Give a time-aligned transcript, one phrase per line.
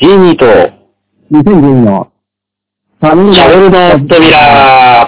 [0.00, 0.46] ジーニーと、
[1.30, 2.10] 2012の、
[3.02, 4.99] シャベルの扉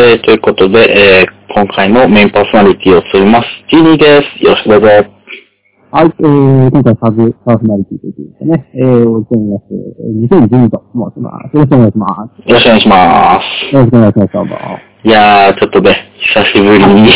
[0.00, 3.48] えー、ということで、えー、今回のメインパーソナリティを務めます。
[3.68, 4.42] ジーニーです。
[4.42, 4.86] よろしくどうぞ。
[4.86, 10.56] はい、えー、今回サブパーソナリティということでね、えー、お送ります。
[10.56, 11.54] 2012と申します。
[11.54, 12.48] よろしくお願いします。
[12.48, 13.74] よろしくお願いします。
[13.74, 14.56] よろしくお願いします、どうも。
[15.04, 17.12] いやー、ちょっとね、久しぶりに、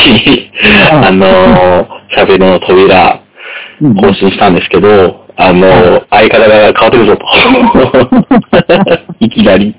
[0.92, 3.20] あのー、シャベルの扉、
[3.80, 7.26] うん更新したんですけど、あのー、相方が変わってるぞと。
[9.20, 9.74] いきなり。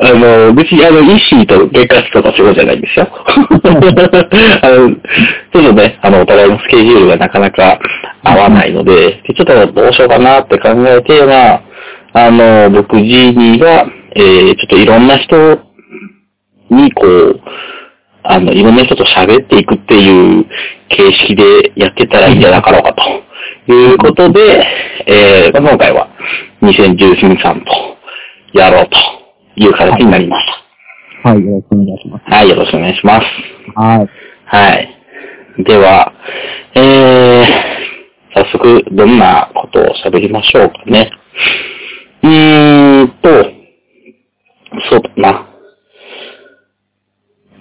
[0.00, 3.08] あの、別にあの、イッシーと結婚とかそういうことじゃないんですよ。
[4.62, 7.78] あの、ちょっとね、あの、お互いのスケジュールがなかなか
[8.24, 11.62] 合わないので、でちょっとどうしようかなって考えて、まあ、
[12.14, 15.60] あの、僕、ジーニーが、えー、ちょっといろんな人
[16.70, 17.40] に、こう、
[18.30, 20.44] あの、いろんな人と喋っていくっていう
[20.90, 22.92] 形式でやってたらいいんじゃなかろうか
[23.66, 24.66] ということで、
[25.06, 26.08] えー、今回は
[26.60, 27.72] 2012さんと
[28.52, 28.96] やろうと
[29.56, 30.46] いう形になりまし
[31.24, 32.24] はい、よろしくお願いします。
[32.26, 32.36] た。
[32.36, 33.26] はい、よろしくお願いします。
[33.74, 34.08] はい。
[34.44, 35.64] はい。
[35.64, 36.12] では、
[36.74, 41.10] えー、早速どんなことを喋りましょうかね。
[42.22, 43.28] うーんと、
[44.90, 45.47] そうだな。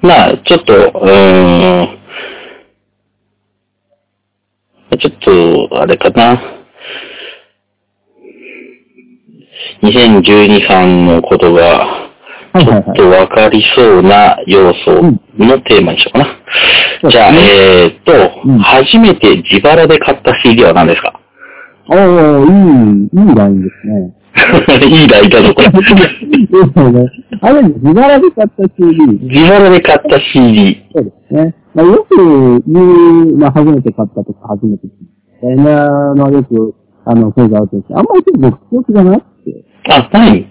[0.07, 1.97] まあ、ちょっと、うーん、
[4.99, 5.11] ちょっ
[5.69, 6.41] と、あれかな。
[9.83, 11.85] 2012さんのことが、
[12.53, 12.95] ちょっ。
[12.95, 15.01] とわかりそうな要素
[15.37, 16.25] のテーマにしようかな。
[16.25, 16.37] うん
[17.11, 21.19] じゃあ、えーっと、うん初めて自腹で買った CD は何ですか？
[21.89, 21.99] おー、い
[23.13, 24.15] い、いいラインですね。
[24.87, 25.67] いいラだぞ、これ。
[25.67, 27.09] いいですね。
[27.41, 29.05] あれ、自腹で買った CD。
[29.23, 30.77] 自腹で買った CD。
[30.93, 31.55] そうですね。
[31.73, 34.89] まあ、よく言う、まあ、初めて買ったとか、初めて聞
[35.53, 40.45] いたなのはよく、あの、声があるとして、あんまり僕記憶がなくて、あ、何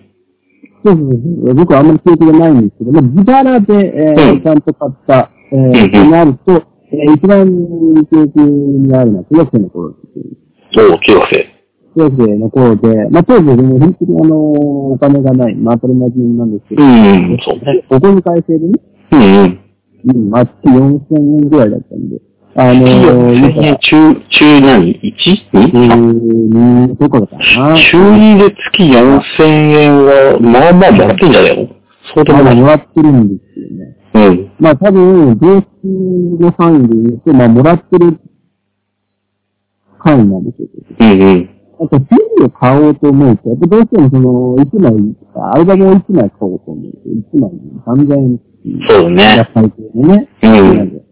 [0.84, 1.10] そうそう
[1.46, 6.52] そう僕はあんまり記憶がないんですけど、まあ、自腹で、えーうんちゃんと買った、えうんー、となると、
[6.92, 7.46] えー一番
[8.10, 9.96] 記憶にあるのは中学生の頃で
[10.72, 10.80] す。
[10.80, 11.55] おう、中学
[11.96, 12.10] 生。
[12.10, 17.84] 中学生の頃で、まあ、当時でも本当にあの、お金がない、まあ、当たり前なんですけどうど、ん、そうね。
[17.88, 18.80] ここに返せるね、
[19.12, 19.60] うん、うん。
[20.04, 22.20] うん、まあ、月4000円ぐらいだったんで、
[22.58, 25.46] あの1000円、中、中何 ?1?2?
[25.52, 27.74] 12とかだったかな。
[27.76, 31.68] 中2で月4000円は、まあまあもらってんじゃないの
[32.14, 32.56] そうでもない。
[32.56, 33.96] もらってるんですよね。
[34.14, 34.52] うん。
[34.58, 35.84] まあ多分、ベース
[36.40, 38.18] の範囲で言うと、まあもらってる
[39.98, 40.68] 範囲なんですよ。
[40.98, 41.55] うんうん。
[41.78, 45.16] あと、CD を買おうと思うと、やっぱどうしてもその、1枚、
[45.52, 48.80] アルバムを1枚買おうと思うと、1枚に3000円っていう。
[48.88, 50.28] そうねやっぱりね。
[50.42, 51.02] うん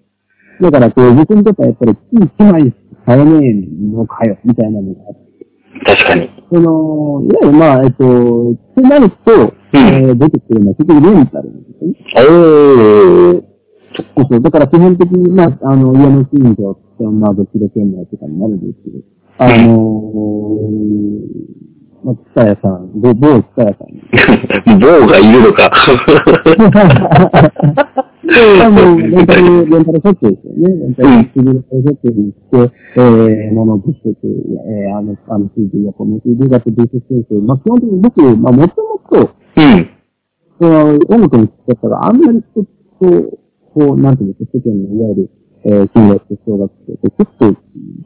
[0.61, 2.73] だから、こう、僕にとってはやっぱり月1枚
[3.05, 5.25] 買えねえのかよ、みたいなのがあって。
[5.85, 6.31] 確かに。
[6.51, 11.97] その、いわゆるまあ、えっと、ってなると、えー出てくるのは結局レンタルなんですよね。
[12.29, 13.43] おー。
[14.17, 14.41] そうそう。
[14.41, 18.99] だから基本的に、まあ、あの、家の近所って、まあ、どっちで県内とかになるんですけど、
[19.39, 21.15] あのー、
[22.05, 24.01] まあ、ツタヤさん、某某ツタヤさんに。
[24.81, 25.73] 棒がいるのか。
[28.27, 30.69] あの、レンタル、レンタルショップですよね。
[30.69, 31.43] レンタルショ
[31.91, 34.17] ップに行って、えー、物を物色、
[34.69, 39.89] えー、あの、あの CD がこの CD だって物色してるけど、まあ、基本的に僕、まあ、もともと、うん。
[40.61, 42.65] その音楽の聴き方があんまりちょっ
[43.01, 43.39] と、
[43.75, 45.31] こう、なんていうんですか、世間のいわゆる、
[45.65, 47.55] えー、金学と小学生とちょっ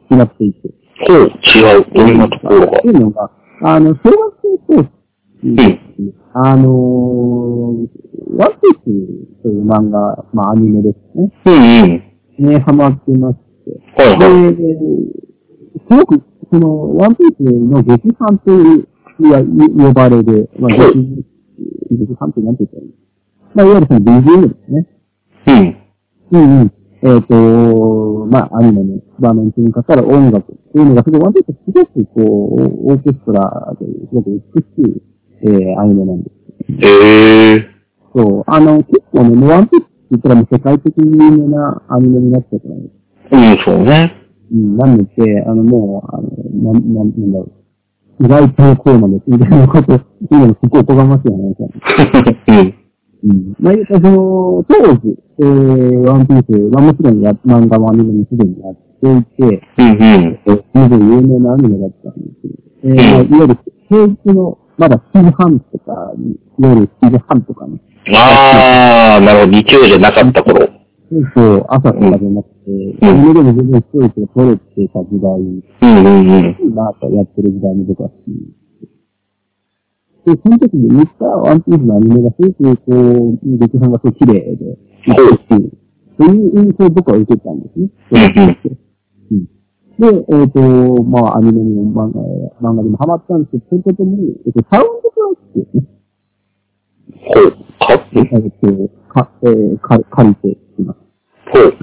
[0.09, 0.69] と違っていて。
[1.07, 1.85] ほう、違う。
[1.93, 2.77] どんなところが？
[2.79, 2.87] って。
[2.87, 3.31] いうのが、
[3.63, 4.13] あの、小学
[4.67, 4.89] 生と、
[5.43, 5.79] うん。
[6.33, 6.67] あのー、
[8.37, 11.31] ワンピースという漫画、まあアニメですね。
[11.45, 11.53] うん
[12.41, 12.49] うん。
[12.51, 13.37] ね、ハマってまし
[13.95, 14.01] て。
[14.01, 14.55] はいはい。
[14.55, 14.63] で、
[15.87, 18.87] すごく、その、ワンピースの劇版という、
[19.21, 21.25] いや、い呼ばれる、まあ、はい劇、
[21.91, 22.93] 劇版ってなんて言ったらいい
[23.55, 24.87] まあ、いわゆるその BGM ですね。
[25.47, 25.77] うん。
[26.31, 26.73] うんうん。
[27.01, 27.35] えっ、と、
[28.25, 32.21] まあ、アニメの場面中にかかる音楽っていうのが、すごい、ワンピースすごくこ
[32.57, 35.01] う、オーケストラですごく美しい、
[35.43, 36.85] えー、アニメなんです。
[36.85, 37.67] へえ。
[38.13, 38.43] そう。
[38.47, 42.99] あの、結構ね、ワンピースって言ったらもう世界的に有名なアニメになっちゃったないです
[43.31, 44.15] うん、そうね。
[44.51, 47.51] うん、なんでって、あの、もう、あの、なん、なん、なんだろ
[48.19, 48.25] う。
[48.25, 52.78] 意外とこうなんです、みたいなこと、言うのもすっごいおこがましい話なんです うん。
[53.23, 53.55] うん。
[53.59, 60.39] まあ、その、当時、えー、ワンピース、まあもちろんや、漫画もアニメもすでにやっていて、うん、うん。
[60.45, 63.57] えー、すごい有名なアニメだったんですけど、えー、まあ、いわゆる
[63.89, 67.81] 平日の、まだ7時半とかに、夜7時半とかね、
[68.15, 69.51] あー、なるほど。
[69.51, 70.67] 日曜じゃなかった頃。
[71.35, 76.75] そう、朝とかじゃなくて、アニメでも全然ストレスが取れてた時代、うん、うん、うん。
[76.75, 78.31] まあ、やってる時代の僕は好き
[80.35, 82.93] で、その時に見たワンピースのアニメがすごく、こ
[83.43, 84.77] う、劇団がすごい綺麗で、
[85.07, 85.77] 美しい。
[86.19, 87.89] そういう印象を僕は受けたんですね。
[89.31, 89.59] うん
[89.99, 90.61] で、えっ、と、
[91.03, 92.13] まあ、アニメにも漫
[92.61, 95.83] 画漫画にもハマったんですけど、それとともに、えっ、と、サウンドトラックですね。
[97.27, 97.51] ほう。
[97.51, 100.99] かえっ、と、か、えー、か、借りています。
[101.51, 101.77] ほう。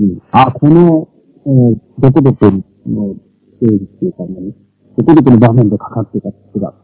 [0.00, 0.18] うん。
[0.32, 1.08] あ、この、
[1.46, 3.14] えー、どこどこの
[3.54, 4.52] ステーっていうかね、
[4.96, 6.74] どこどこの場面でかかってた曲が、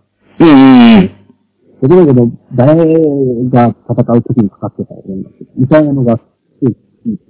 [0.40, 1.10] うん、うん、
[1.82, 1.88] うん。
[1.88, 2.74] どこどこの誰
[3.50, 6.22] が戦う時にかかってたような曲みたいなのが、す
[6.62, 6.76] ごい
[7.06, 7.24] 聞いて、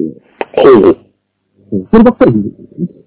[0.56, 0.96] ほう。
[1.90, 3.04] そればっかり聞いてるんですよね。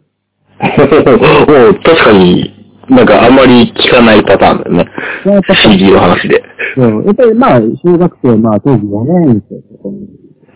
[0.59, 2.53] もう確かに、
[2.89, 4.85] なんかあんまり聞かないパターンだよね。
[5.23, 6.43] それはやっぱり CD の話で。
[6.75, 10.07] そうやっぱりまあ、小学生、まあ当時4年生とかに、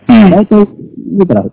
[0.08, 0.30] うん。
[0.30, 0.66] 大体、言
[1.20, 1.44] うたら、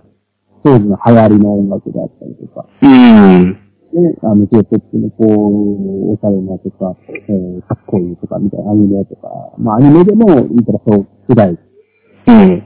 [0.64, 3.58] 当時の流行りの音楽であったりとか、うん。
[3.94, 11.58] ね、あの、J-POP のこう、おしゃれなとか、えー、かっこいいとか、みたいなアニメとか、まあアニメでも、言ったらそう、世代、
[12.28, 12.64] うん。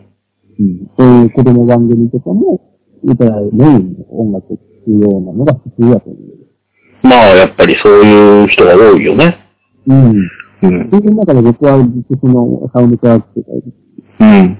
[0.60, 2.62] うん、そういう子供番組とかも、
[3.04, 7.08] 言ったらメインの音楽っていうようなのが普通だと思う。
[7.08, 9.38] まあ、やっぱりそういう人が多いよね。
[9.88, 10.30] うん。
[10.64, 10.90] うん。
[10.92, 13.48] そういう中で僕はずっとそのサウンドトラックとか、
[14.20, 14.58] うん。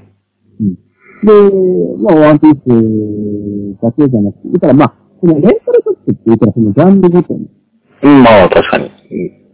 [0.60, 0.76] うん。
[1.24, 5.53] で、まあ、ワンピースだけじゃなくて、言ったらまあ、そのレ
[6.12, 7.50] ンタルショップって言ったらそのジャンルごとに
[8.04, 8.92] うん、まあ、確かに。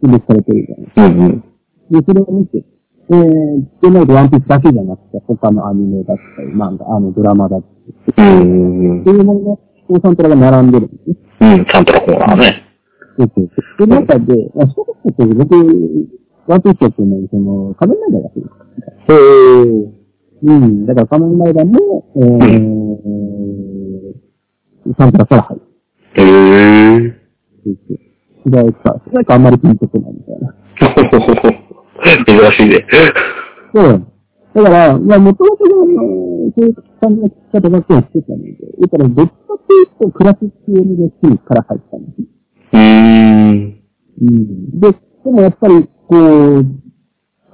[0.02, 1.20] 分別されてるじゃないうん。
[1.20, 1.40] うん。
[1.90, 2.64] で、それを見て、
[3.10, 7.62] えー、でないとワンピースだけじゃなくて、他のアニメだったり、漫画、あの、ドラマだっ
[8.16, 9.04] たり、うん。
[9.04, 11.16] そういうものの、こうサントラが並んでるんですね。
[11.40, 12.64] うん、サントラコーナーね。
[13.18, 13.86] そうそうそう。
[13.86, 15.54] で、中で、あ小学校って僕、
[16.46, 18.54] ワンピースってのは、その、仮面ライダーが好きです。
[19.12, 20.00] へー。
[20.42, 20.86] うん。
[20.86, 25.62] だから仮面ライダーも、えー、サントラから入る。
[26.14, 27.14] へー。
[28.44, 30.54] 主題歌、主題歌あんまりピンとこないみたいな。
[32.26, 32.86] 珍しいね。
[33.74, 34.06] そう。
[34.54, 35.74] だから、まあ、もともとの、
[36.56, 42.22] そういう感じの聞き方ばっかりしてたので、だから、どっちかっていうと、クラシック寄りのシーンから入ったんです。
[42.72, 43.80] うーん。
[44.22, 44.80] うん。
[44.80, 44.98] で、で
[45.30, 46.66] もやっぱり、こう、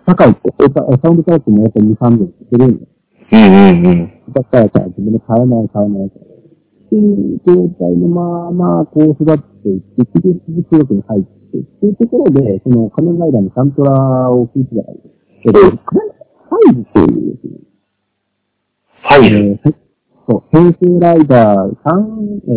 [0.07, 2.89] 高いって、ササウンドトラックもやっぱり2、3秒してるんです。
[3.33, 4.33] うんうんうん。
[4.33, 6.11] だから自分で買えない、買えない
[6.95, 15.79] いう状態のまあまあ、こう育っていって、技術教育に入って、っていうところで、その仮面ライダーのサントラを聞いてたら、えっと、仮面ライ
[16.15, 17.59] ダー5っていうですね、
[19.03, 19.61] ファイル？
[19.65, 19.75] えー
[20.29, 21.77] そう、平成ライダー3、
[22.49, 22.53] え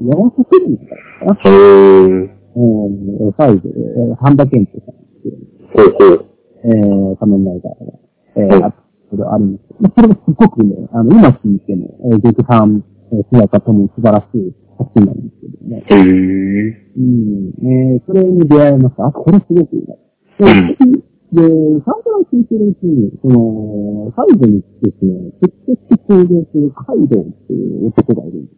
[0.00, 0.84] ー、4作品か
[1.24, 1.34] な。
[1.34, 2.42] へー。
[2.54, 5.38] えー、5、えー、半田健人さんっていう、
[5.74, 6.26] ほうほう。
[6.64, 7.92] えー、仮面ライダーが、
[8.36, 8.74] えうんー、あ
[9.10, 15.84] それあるんですけど、まあ、それがすごくね、あの、今聞いても、えー、劇団、えー、姿とも素晴らしい作品なんですけどね。
[15.86, 16.82] へー。
[16.96, 19.06] うん、えー、それに出会いました。
[19.06, 19.96] あ、これすごくいいな。
[20.38, 21.02] で、
[21.32, 25.78] で、サントラを聞いてるうちに、その、最後にですね、直接
[26.08, 28.56] 登場するカイドウっていう男がいるんです。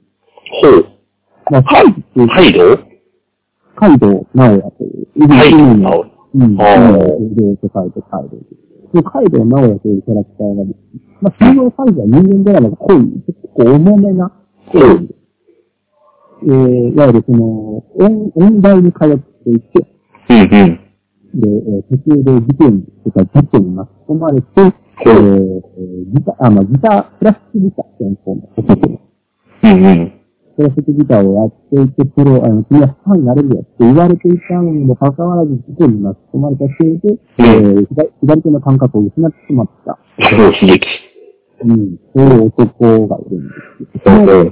[0.63, 0.87] ほう。
[1.53, 2.79] まあ、カイっていう、ハイド
[3.77, 6.61] カイドウ直也という、ハイドの直うん。
[6.61, 7.05] あー。
[7.39, 8.41] 両と書いてカイドウ。
[8.93, 12.97] で、カイドウ直也というキャラクターがですね、まあ、通常カイドウは人間ドラマが濃い、
[13.27, 14.33] 結構重めな、
[14.66, 15.09] ほう。
[16.42, 19.87] えー、いわゆるその、音、音大に通っていて、
[20.30, 20.49] うんうん。
[21.35, 25.61] で、えー途中で事件とか事件に巻き込まれて、えー、
[26.14, 29.00] ギター、あ、まあ、ギター、クラシックギター専攻の男で、
[29.62, 30.21] うんうん。
[30.56, 39.99] クラシックギターをやっていて、プロ、あの、君はファンになれるよって言われていたのにもかかわらず事件に巻き込まれたせいで、えー、左左手の感覚を失ってしまった。
[40.28, 41.13] すごい悲劇。
[41.64, 43.54] うん、そういう男がいるんで
[43.99, 44.04] す。
[44.04, 44.42] その、え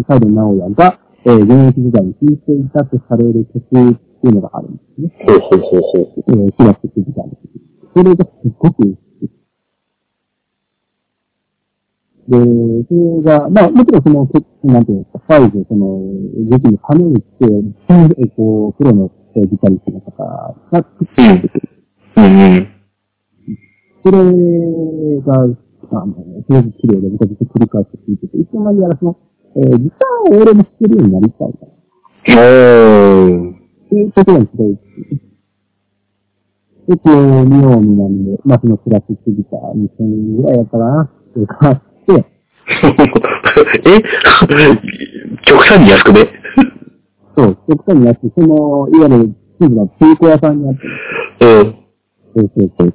[0.00, 5.12] ー、カイド直也が、えー、現役時代に弾いていたとされる曲っていうのがあるんですね。
[5.26, 6.24] ほうほうほうほう。
[6.28, 7.62] えー、クラシックギターの曲。
[7.94, 8.98] それがすっごく。
[12.28, 12.38] で、
[12.88, 14.28] それが、まあ、もちろんその、
[14.64, 16.00] なんていうんですか、最後、その、
[16.50, 21.08] 時期に跳ね打って、えこう、プロのえーギタリストの方が作っ
[21.40, 21.68] てくる。
[22.16, 22.68] うんうん。
[24.04, 24.18] それ
[25.22, 25.56] が、
[26.00, 29.16] あの、すごく綺麗で、僕はずっと繰り返して聴いてて、いつの間にやらその、
[29.56, 32.40] えーギターを俺も弾けるようになりたいな。
[32.40, 33.52] おー。
[33.52, 34.78] っていうところにすごい
[36.88, 42.26] で、こう、見ようになんで、まあ、そのクラシックギター2000円ぐらいやったかな、って買って、
[43.90, 44.02] え？
[45.44, 46.28] 極端に安くね
[47.36, 50.80] そう、極端に安い、その、いわゆる、地域の中古屋さんにあって、
[51.46, 51.76] うん。
[52.34, 52.94] そうそうそう、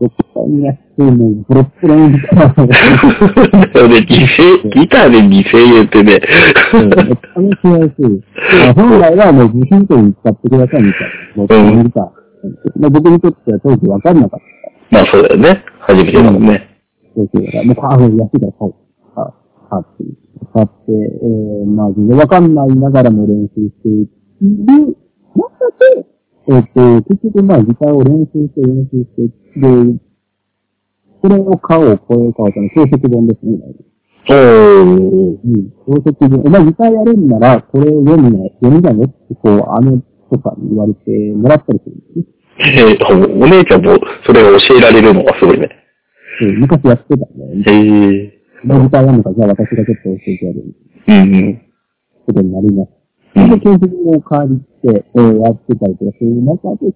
[0.00, 6.20] 極端に安い、もう、ボロッボロのギターを、だよね、犠牲、ギターで2000円ってね。
[6.74, 8.24] うんめちゃめちゃ安い。
[8.64, 11.02] まあ本来はもう部品とに使ってくださいみたい
[11.36, 12.18] な、もう、このギター。
[12.78, 14.96] まあ、僕にとっては当時わかんなかった。
[14.96, 15.64] まあそうだよね。
[15.80, 16.80] 初めてだもんね。
[17.16, 18.74] そうそうだから、もう、あ、もう安いから買おう。
[19.16, 19.34] あ、
[19.70, 20.04] 買って、
[20.54, 24.06] 買って、えー、まあ、全然わかんないながらも練習してい
[24.44, 24.96] る
[25.34, 25.68] 中
[26.02, 26.17] で、
[26.50, 29.22] えっ、と、結局まあ、ギターを練習して練習して、
[29.60, 30.00] で、
[31.20, 33.58] これを買おう、これを買おうとの、教則本ですね。
[34.30, 34.36] おー。
[34.84, 35.70] うん。
[35.86, 36.40] 教則本。
[36.40, 36.92] お前ギター。
[36.92, 40.00] やるんなら、これを読みない、読みないよって、こう、姉
[40.30, 42.38] とかに言われてもらったりするんですね。
[42.60, 43.44] えー。
[43.44, 45.68] お姉ちゃんもそれを教えられるのがすごいね。
[46.40, 48.40] そう昔やってたんで、へえ。
[48.64, 49.06] まあギター。
[49.06, 50.64] やるのか、じゃあ私がちょっと教えてやる
[51.08, 51.62] うんうん。
[52.26, 52.97] ことになります。
[53.44, 54.60] うんで、教則を借り
[54.92, 56.92] て、えーやってたりとかする中で、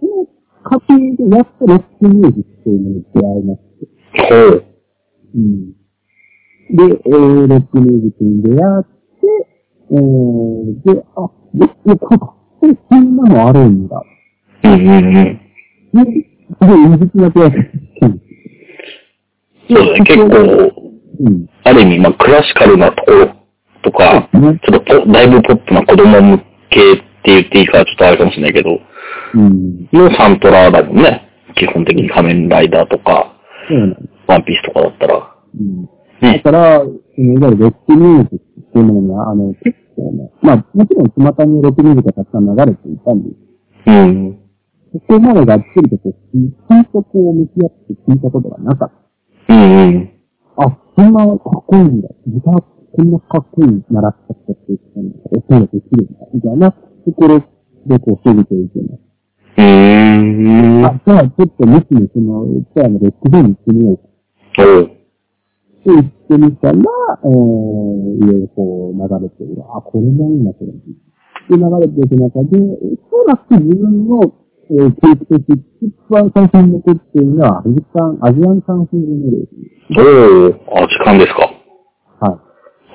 [0.00, 0.26] その
[0.64, 3.86] 過程でやっとロックミュージックというのに出会いまして。
[4.28, 4.64] ほう。
[5.34, 5.72] うん。
[6.68, 9.26] で、えー、ロックミュージックに出会って、
[9.90, 12.18] えー、で、あ、で、でこれ、
[12.74, 14.02] こんなのあるんだ。
[14.64, 15.40] うんうんうん。
[15.92, 17.56] で、すごい異質な気がし
[18.00, 18.26] たんです。
[19.68, 20.86] そうだね、結構、
[21.20, 21.46] うん。
[21.64, 23.35] ある意味、まあ、クラシカルなところ
[23.86, 26.38] とか、ちょっとポだいぶポップな子供向
[26.70, 28.70] けって言っていいかちょっとあれかもしれないけど、
[29.34, 29.88] うん。
[29.92, 31.22] のサントラだもんね。
[31.54, 33.32] 基本的に仮面ライダーとか、
[33.68, 33.96] そうなん。
[34.26, 35.36] ワンピースとかだったら。
[35.54, 35.86] うん。
[36.20, 36.40] だね。
[36.40, 43.36] から、いわゆるロックミュージックっていうものには、あの、結構ね、まあ、もちろん巷にロックミュージックがたくさん流れていたんです。
[43.86, 44.38] うん。
[44.92, 48.92] そこまでがっつりとこう、ちゃんとこう向き合って聞いたことがなかっ
[49.48, 49.54] た。
[49.54, 50.12] うんうん。
[50.56, 52.08] あ、そんなかっこいいんだ。
[52.26, 56.26] ギターこんなかっこいい習った人っていう人に音ができるんだ。
[56.34, 56.78] みたいなと
[57.12, 57.40] ころ
[57.86, 59.00] でこう、過ぎていけます。
[59.58, 60.84] うーん。
[60.86, 64.02] あ、じゃあちょっと無視にその、じゃあのロックフェに行ってみようか。
[64.64, 64.82] おう。
[64.84, 64.94] って
[65.86, 67.30] 言ってみたら、えー、
[68.16, 69.62] いろいろこう流れてる。
[69.76, 70.72] あ、これもいいな、これ。
[70.72, 74.20] で、流れていく中で、おそらく自分の、
[74.68, 80.02] えー、定期的、一番最初に残っているのは、アジカン、アジアンカンフージェネレーシお
[80.48, 80.60] う。
[80.74, 81.55] あ、時間ですか？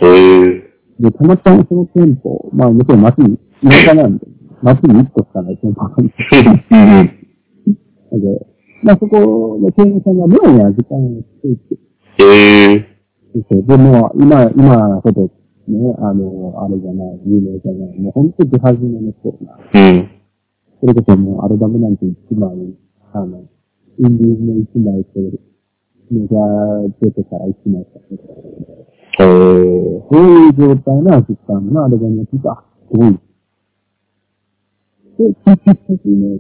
[0.02, 0.72] へえ。
[1.00, 4.26] で、たまたまその店舗、まあ、もちろん街に、田舎なんで、
[4.62, 6.18] 街に一個しかない店舗があるんです
[6.72, 7.08] うんうん。
[8.12, 8.48] けど、
[8.84, 9.18] まあ、そこ
[9.62, 11.76] の店員さんが妙にアジカンをしていて、
[12.24, 12.88] へえ。
[13.50, 15.30] そうでも、今、今ほど、
[15.68, 19.58] ね、あの、あれじゃない、有名じゃない、もう本当に出始めの頃な。
[19.74, 20.10] うん。
[20.82, 22.50] それこそもうアルバムなんて一枚、
[23.14, 23.46] あの、
[24.00, 25.20] インディーズの一枚と、
[26.12, 28.00] メジャー出てから一枚しか
[29.18, 29.32] てない。
[29.32, 30.10] おー。
[30.12, 33.12] そういう状態のアシスタントのアルバムを聞いたあ、すごい。
[33.12, 33.18] で、
[35.18, 36.40] 聞いてきてね。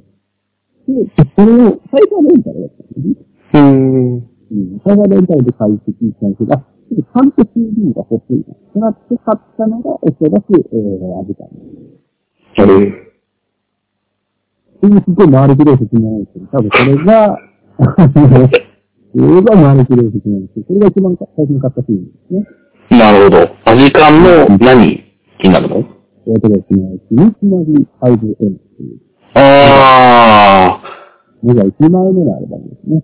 [0.87, 3.15] で、それを、最初はレンタルだったんですね。
[3.53, 4.13] うーん。
[4.15, 4.81] うん。
[4.83, 8.53] 最初はレンタルで借りて聞いたんですけど、あ、ちょっとちゃんと CD が欲しいな。
[8.53, 11.61] ってなって買ったのが、おそらく、えー、アジカンで
[12.55, 12.61] す。
[12.61, 13.11] へえ。
[14.81, 17.37] すごい回りくどい説明なんですけど、多分それが、
[19.13, 22.45] それが回りくどい説明なんですけど、それが一番最初に買った CD ですね。
[22.91, 23.55] なるほど。
[23.65, 25.03] アジカンの何
[25.43, 25.77] になるの？
[25.77, 25.81] え
[26.37, 28.99] っとですね、秘密の日 5M っていう、
[29.33, 30.81] あ
[31.41, 33.03] メジャー1枚目のアルバムですね。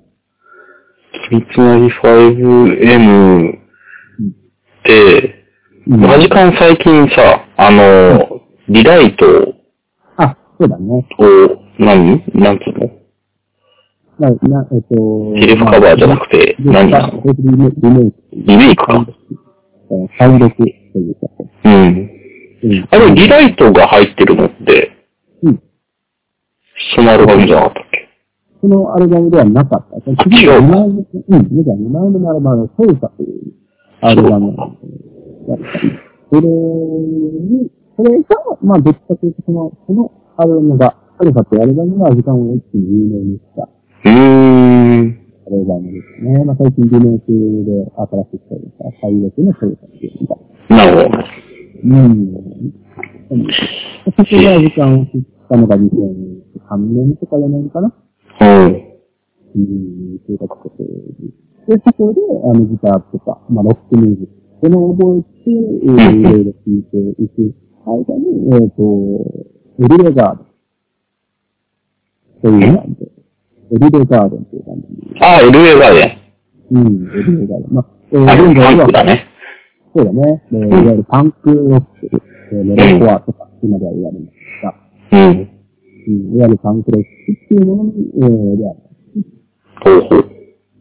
[1.13, 1.29] ー。
[1.29, 3.61] 秘密なり 5M っ
[4.83, 5.33] て、
[5.87, 9.25] うんアジカン最近さ、あの、リライト
[10.17, 11.07] あ、そうだね。
[11.17, 12.23] を、何？
[12.35, 12.91] なんつうの？
[14.19, 17.23] な、な、えっと、セルフカバーじゃなくて、何なの？
[17.23, 19.07] リメイクか。
[19.89, 21.27] えー再録というか。
[21.65, 21.71] うん。
[22.63, 24.91] うんあれ、リライトが入ってるのって、
[25.43, 25.61] うん。
[26.95, 28.07] そのアルバムじゃなかったっけ？
[28.61, 30.01] そのアルバムではなかった。
[30.03, 33.53] その次の2枚目、うん、メジャー2枚目のアルバムのソウサという
[34.01, 34.89] アルバムなんです
[36.29, 38.25] それに、それが、
[38.61, 43.69] まあ、どっちかというと、その、そのアルバムが、ソウサというアルバムが時間を一気に有名にした
[44.05, 44.66] うーん。
[45.47, 46.43] トレーザーもですね。
[46.43, 47.31] まあ、最近リメイク
[47.63, 50.43] で新しくしたりとか、最悪のトヨタっていうのが。
[50.75, 51.23] なるほど。
[51.83, 52.35] うん。
[54.11, 57.95] そこが時間を切ったのが2003年とか4年かな。
[58.41, 58.87] うん。
[59.55, 61.75] うん、そういうことで。
[61.75, 64.37] で、そこで、あの、ギターとか、まあ、ロックミュージック。
[64.59, 68.83] このを覚えて、えー、いろいろ聴いていく間に、えっ、と、
[69.79, 70.47] エリレガーデン。
[72.41, 73.16] というバンド。
[73.69, 75.19] エリレガーデンというバンドに。
[75.19, 76.17] ああ、LA ガーデ
[76.71, 77.73] うん、エリレガーデン。
[77.73, 78.29] まあ、えー、ン。
[78.29, 79.27] あ、現在はパンクだね。
[79.93, 80.43] そうだね。
[80.51, 82.09] えーいわゆるパンクロック、
[82.53, 84.33] えーメロコアとか、今では言われます
[84.63, 84.73] が、
[85.11, 85.49] うん。
[86.07, 88.79] うん、いわゆるパンクロックっていうものに、えー、である。
[89.83, 90.37] ほうほう。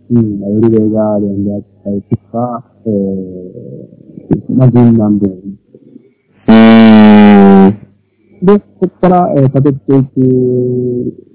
[0.09, 5.59] うん、エリレガーデンであったりとか、えー、まあ、銀杏ボーイ。
[6.47, 7.87] うーん。
[8.43, 11.26] で、そこから、えー、辿っていく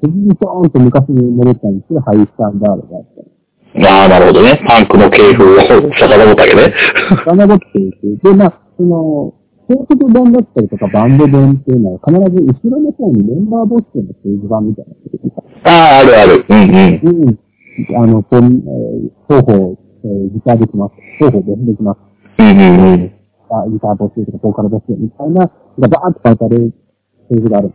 [0.00, 3.86] 次にドーンと昔に戻ったんですけど、ハイスタンダードがあったり。
[3.86, 4.62] ああ、なるほどね。
[4.66, 6.74] パンクの系譜を遡ったわけね。
[7.24, 8.18] 遡っていく。
[8.22, 9.34] で、まあ、その、
[9.68, 15.70] 高速版だったりとかバンド版っていうのは必ず後ろの方にメンバー募集のページ版みたいな。
[15.70, 16.46] ああ、あるある。
[16.48, 17.00] うんうん。
[17.04, 17.38] うん。
[17.94, 20.94] あの、こん、えー、双方、えー、ギターできます。
[21.18, 21.98] 双方でできます。
[22.38, 23.12] うんうんうん。
[23.50, 26.72] あギター募集とかボーカル募集みたいな、がバーッと書いてある
[27.28, 27.72] ページがある。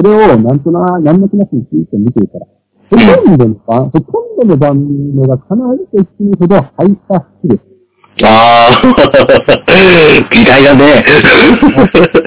[0.00, 2.46] それをなんとな、何の気なしについて見ていたら、
[2.88, 8.24] ほとんどのバン、ほとんどのバンドが必ずと言っていいほどハイスター好きです。
[8.24, 8.80] ああ、
[10.32, 11.04] 時代だね。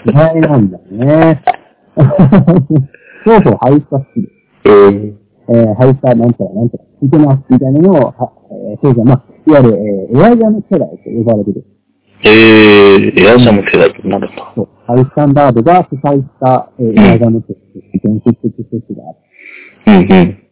[0.05, 1.41] 意外なんだね。
[3.25, 4.69] そうそう、ハイスター好きです。
[4.69, 5.17] うん。
[5.49, 8.31] えー、ハイスターなんちゃらなんちゃら、聞いてます、みたいなのを、は
[8.69, 11.65] えー、そうじゃ、まあ、いわゆる、えー、エアジャム世代と呼ばれてる。
[12.25, 14.53] ええエアジャム世代になるんだ。
[14.55, 14.69] そう。
[14.87, 19.03] ハイスタンダードが主催した、えー、エアジャムとして伝説的施設が
[19.85, 19.99] ある。
[19.99, 20.43] うんうん。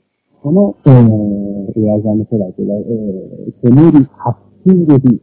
[0.41, 5.21] この、えー、エアジャム世代というのは、えー、煙ハッキング B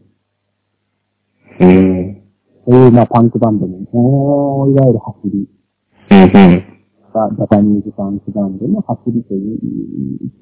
[1.61, 2.23] うん。
[2.64, 5.49] という、まあ、パンクバンドの、もういわゆる走り
[6.11, 6.29] うんうん。
[7.12, 9.59] が、ジャパニーズパンクバンドの走りという、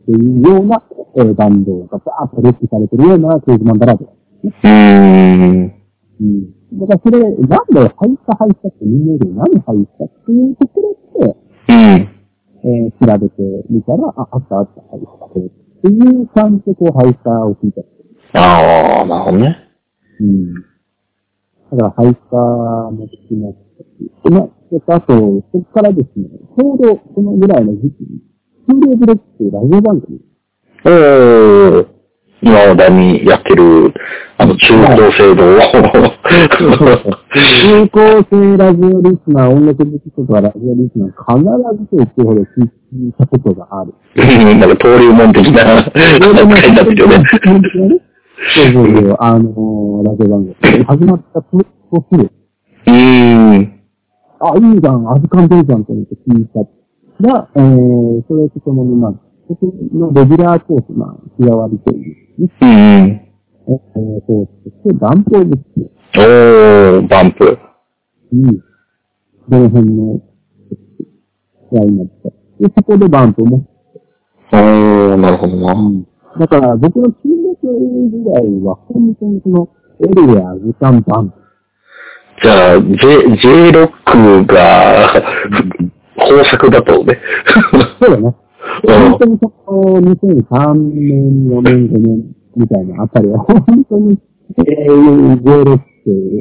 [0.07, 0.83] というような、
[1.17, 4.13] えー、バンドがバーッとレックされてるようなクイズマンバラード。
[4.45, 5.86] うーん。
[6.21, 6.79] うん。
[6.79, 11.37] だからそれ、なんでハイスタハイスタってみんなより何ハイスタっていうところで、
[11.69, 12.17] うん。
[12.65, 17.83] えー、調べてみたら、あ、あったあった、ハイスタっていう感じでこう、ハイスタを聞いた。
[18.39, 19.57] ああ、なるほどね。
[20.21, 20.55] うん。
[20.55, 20.61] だ
[21.71, 25.15] から、ハイスタも聞きましたし、でまあ、そあと、
[25.53, 28.21] そこからですね、ちょうどそのぐらいの時期に、
[28.67, 30.21] キューレーブレックっていうラジオ番組、
[30.85, 31.96] おー。
[32.43, 33.95] 今話題にやってる、
[34.37, 35.59] あの、中高生道を。
[37.63, 41.43] 中高生ラジオリスナー、音楽好きとかラジオリスナー、必
[41.83, 42.45] ずと言ってほど聞
[43.09, 43.95] いたことがある。
[44.17, 45.97] なんか登竜門的な扱
[46.67, 47.25] いになってるよね。
[48.55, 50.85] そうそうそう、あのー、ラジオ番組。
[50.85, 51.65] 始まったと、と
[52.13, 52.31] する。
[52.87, 53.73] うーん。
[54.41, 56.61] あ、いいじゃん、預かんでるじゃんと思って聞いた。
[57.27, 59.13] が、えー、それとともに、まあ、
[59.49, 62.77] そこのレギュラーコース、まあ、日替わりという、ね、うんうん。
[62.79, 65.61] えー、コースとして、バンプオブス
[66.19, 67.59] おー、バンプ。
[68.33, 68.61] に、
[69.49, 70.21] どの辺の、
[71.73, 73.69] ラインナップで、そこでバンプも、
[74.53, 75.73] おー、なるほどな。
[75.73, 76.07] うん
[76.39, 77.65] だから、僕の中学
[78.11, 79.69] 時代は、本当にその、
[80.01, 81.37] エリア、時間バンプ。
[82.43, 85.15] じゃあ、J、J ロックが、
[86.19, 87.19] 豊作だとね。
[88.01, 88.37] そうだね。
[88.85, 94.19] うん本当にその、2003年、4年、5年みたいなあたりは、本当に、
[94.59, 95.85] えー、J ロック、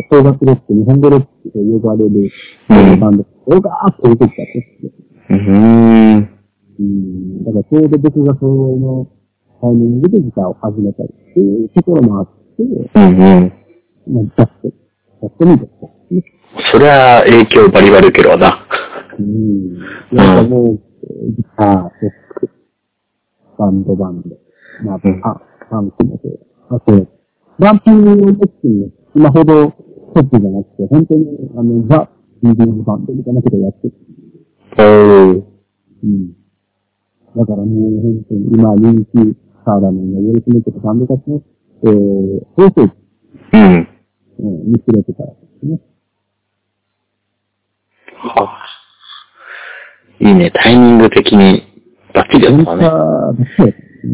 [0.10, 2.32] 邦楽ロック、日本語ロックと呼ばれる、
[2.70, 5.06] うんバンド、ーッと出てきたって。
[5.30, 6.30] うーん。
[6.80, 7.44] うん。
[7.44, 9.08] だからちょうど僕がその
[9.62, 13.54] タイミングでギターを始めたりっていうところもあって、うんうん。
[14.08, 14.78] まあ、出して、
[15.22, 15.68] やってみて。
[16.72, 18.68] そりゃ影響バリバリ受けるわな。
[19.20, 19.80] うん。
[20.12, 20.80] なんかもう、
[21.38, 22.50] ギター、ロック、
[23.58, 24.30] バンドバンド、
[24.84, 26.76] まあ、うんあ、パンクもそう。
[26.76, 27.08] あと、
[27.60, 29.72] バンピングの時に、今ほど
[30.16, 31.26] トップじゃなくて、本当に、
[31.58, 32.10] あの、ザ・
[32.44, 33.94] ビーディングバンドみたいなことをやってる。
[34.78, 35.44] おー。
[36.04, 36.34] うん。
[37.36, 41.42] だからもう本当に今人気サーラーメンのヨルスメとかバンドたちの、
[41.84, 42.96] えー、放送
[43.54, 43.90] うん。
[44.38, 45.80] うん、見つれてたらですね。
[48.18, 48.85] はあ、
[50.20, 51.64] いいね、タイミング的に
[52.14, 52.86] バッチリやったね。
[52.88, 54.14] は、そうですね。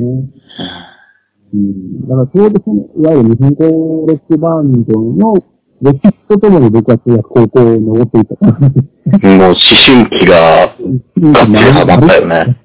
[1.54, 2.08] うん。
[2.08, 5.34] だからちょうどその、いわゆる日本語ロックバンドの
[5.82, 8.60] 歴史とともに僕は中学高校を登っていたから。
[8.60, 12.58] もう思春期ががっつりハマったよね。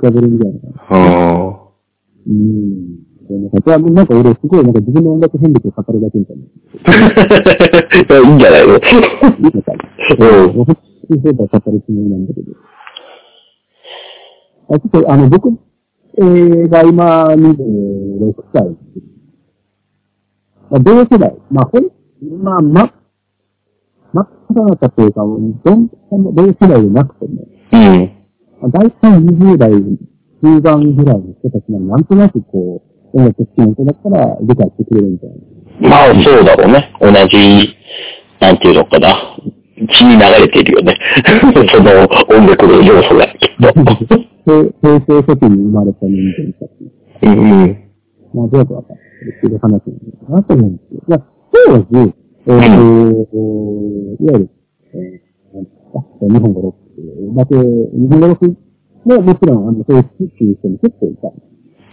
[0.00, 0.58] かぶるみたいな。
[0.88, 0.94] あ
[1.50, 1.54] あ。
[2.26, 2.94] うん。
[3.26, 6.42] でなん か、なんか俺すごいなんか自分の音楽遍歴を語るだけみたいな。
[8.28, 8.74] いいんじゃないの？
[8.74, 8.80] いい
[9.44, 9.72] のか
[10.18, 10.26] な。
[10.26, 12.52] うんもう本当にそうだ語るつもりなんだけど。
[14.70, 15.48] あちょっと、あの、僕、
[16.16, 18.62] えー、が今26歳。
[20.70, 21.34] まあ、同世代。
[21.50, 21.90] まあ、ほん、
[22.42, 22.92] まあ、ま、
[24.12, 25.90] 真っ只中というか、どん、
[26.34, 28.12] 同世代でなくても、うん。
[28.60, 29.70] まあ、大体20代
[30.44, 35.30] 中盤ぐらいの人たちならなんとなくこう、音楽好きな人だったら理解してくれるみたい
[35.80, 35.88] な。
[35.88, 36.92] まあ、そうだろうね。
[37.00, 37.76] 同じ、
[38.40, 39.36] なんていうのかな。
[39.88, 40.96] 血に流れているよね。
[41.72, 41.90] その
[42.28, 44.34] 音楽の要素が、きっと。
[44.44, 46.70] 平平成初期に生まれた人間たち。
[47.22, 47.76] うんうん。
[48.34, 48.98] まあ、どうやってわかる
[49.38, 51.02] っていう話なんだなと思うんですけど。
[51.08, 52.14] まあ、当時、
[52.46, 53.36] えーと、
[54.22, 54.50] いわゆる、
[54.94, 58.56] えーなんか日本語ロックだけ、日本語ロック
[59.04, 61.28] ももちろん、あの、そういう好きっていう人も結構いた。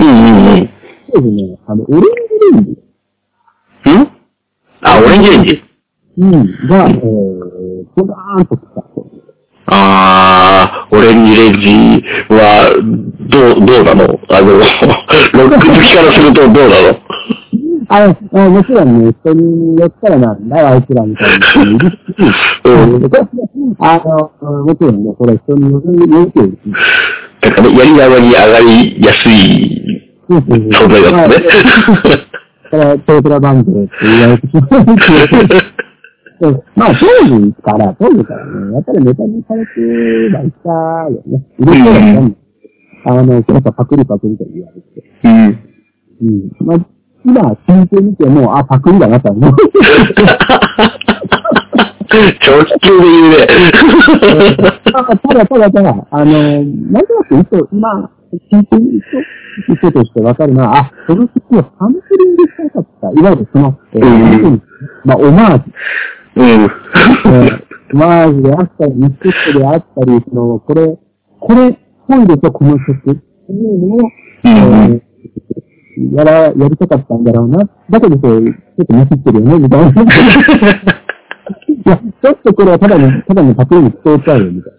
[0.03, 0.69] うんうんうん。
[1.13, 2.07] 当時ね、あの、オレンジ
[2.53, 2.75] レンジ、ん？
[4.81, 5.63] あ、オレンジレンジ
[6.17, 6.97] うん、が、えー、
[7.95, 8.83] ボガーンと来た。
[9.73, 12.75] あー、オレンジレンジは、
[13.29, 14.19] どう、どうなの？
[14.29, 16.99] あの、ロック好きからするとどうなの？
[17.93, 21.95] ああもちろんね、人によったらなんだよ、あいつらみたいな人もいるし、
[22.63, 23.75] うん。
[23.79, 24.01] あ
[24.41, 26.57] の、もちろんね、これ人によるよってる。
[26.63, 26.69] し、
[27.41, 29.81] なんかね、やり玉に上がりやすい
[30.29, 31.35] 存在だったね。
[32.69, 34.85] そ れは、トートラバンドって言われてしまう
[36.49, 39.81] んですけど、でまあ、当時から、当時からね、やっぱりネタにされて
[40.35, 40.69] はいた
[41.09, 41.45] よね。
[41.59, 42.35] いろいろだったん
[43.03, 45.03] あの、やっぱパクリパクリと言われて。
[45.23, 45.59] うん。
[46.21, 46.51] うん。
[46.65, 46.77] まあ、
[47.25, 49.51] 今、聞いてみても、あ、パクリだなとは思う。
[52.11, 53.47] 直球で言うね。
[54.93, 63.19] あただただただ、あの、なんとなく今、聞いてみると、人としてわかるのは、あ、その曲をサンプリングしたかった。
[63.19, 64.63] いわゆるその、えーうん
[65.05, 65.65] まあ、オマージ
[66.35, 66.71] うん。
[67.93, 70.97] マージュであったり、ミックスであったり、その、これ、
[71.39, 73.99] これ、本でとこの曲っていうのを、
[74.43, 75.01] えー
[76.13, 77.59] やら、やりたかったんだろうな。
[77.89, 80.01] だけどそれ、ちょっとミスってるよね、みたいな。
[80.01, 80.05] い
[81.85, 84.73] や、ちょっとこれはただの、ただのパクリに聞こえちゃうよ、みたい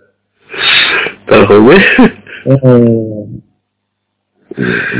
[1.30, 1.36] な。
[1.36, 1.76] なるほどね。
[2.46, 3.28] えー、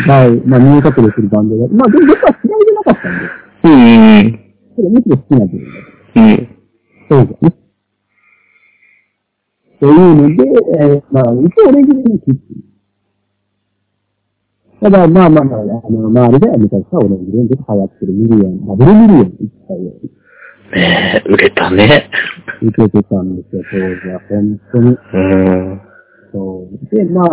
[0.07, 3.79] まあ、まあ、見え隠れするバンドが、まあ、でも僕は嫌いじゃなかったんで、
[4.85, 4.93] うん。
[4.93, 5.92] むしろ好きな部分だ。
[6.17, 6.59] うん。
[7.09, 7.55] そうだね。
[9.81, 10.45] というので、
[10.81, 12.41] えー、まあ、一応オレンジレンジって。
[14.81, 20.23] ただ、まあまあまあ、あの、周りでは昔からオレンジレンジが流行ってるミリオン、ダブルミリオンって言ったように
[20.73, 22.11] ねえ、売れたね。
[22.63, 24.21] 受けてたんですよ、当時は。
[24.29, 24.89] 本当に。
[24.89, 25.19] う
[25.75, 25.81] ん。
[26.33, 26.97] そう。
[26.97, 27.29] で、まあ、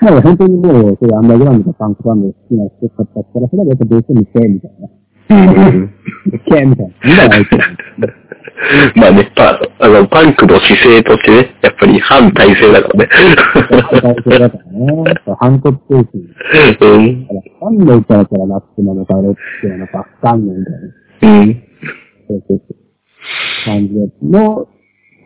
[0.00, 4.88] まあ本当にもう、そういうアンダーグラウンドとかパンクバンド好きな人だったら、それはやっぱどうしてもけ、みたいな。
[5.30, 5.94] うん。
[6.30, 6.74] け、みたいな。
[6.74, 7.66] みたいなあいつら。
[8.96, 13.08] まあね、パあの、パンクの姿勢としてね、やっぱり反体制だからね。
[14.24, 15.14] それだからね。
[15.38, 16.92] 反骨精神。
[16.92, 17.26] うん。
[17.26, 21.40] だから、何の歌だったらラップなのか、ロックなのか、わかんないみたいな。
[21.40, 21.62] うん。
[22.28, 22.88] そうそうそう。
[23.64, 24.68] 感じの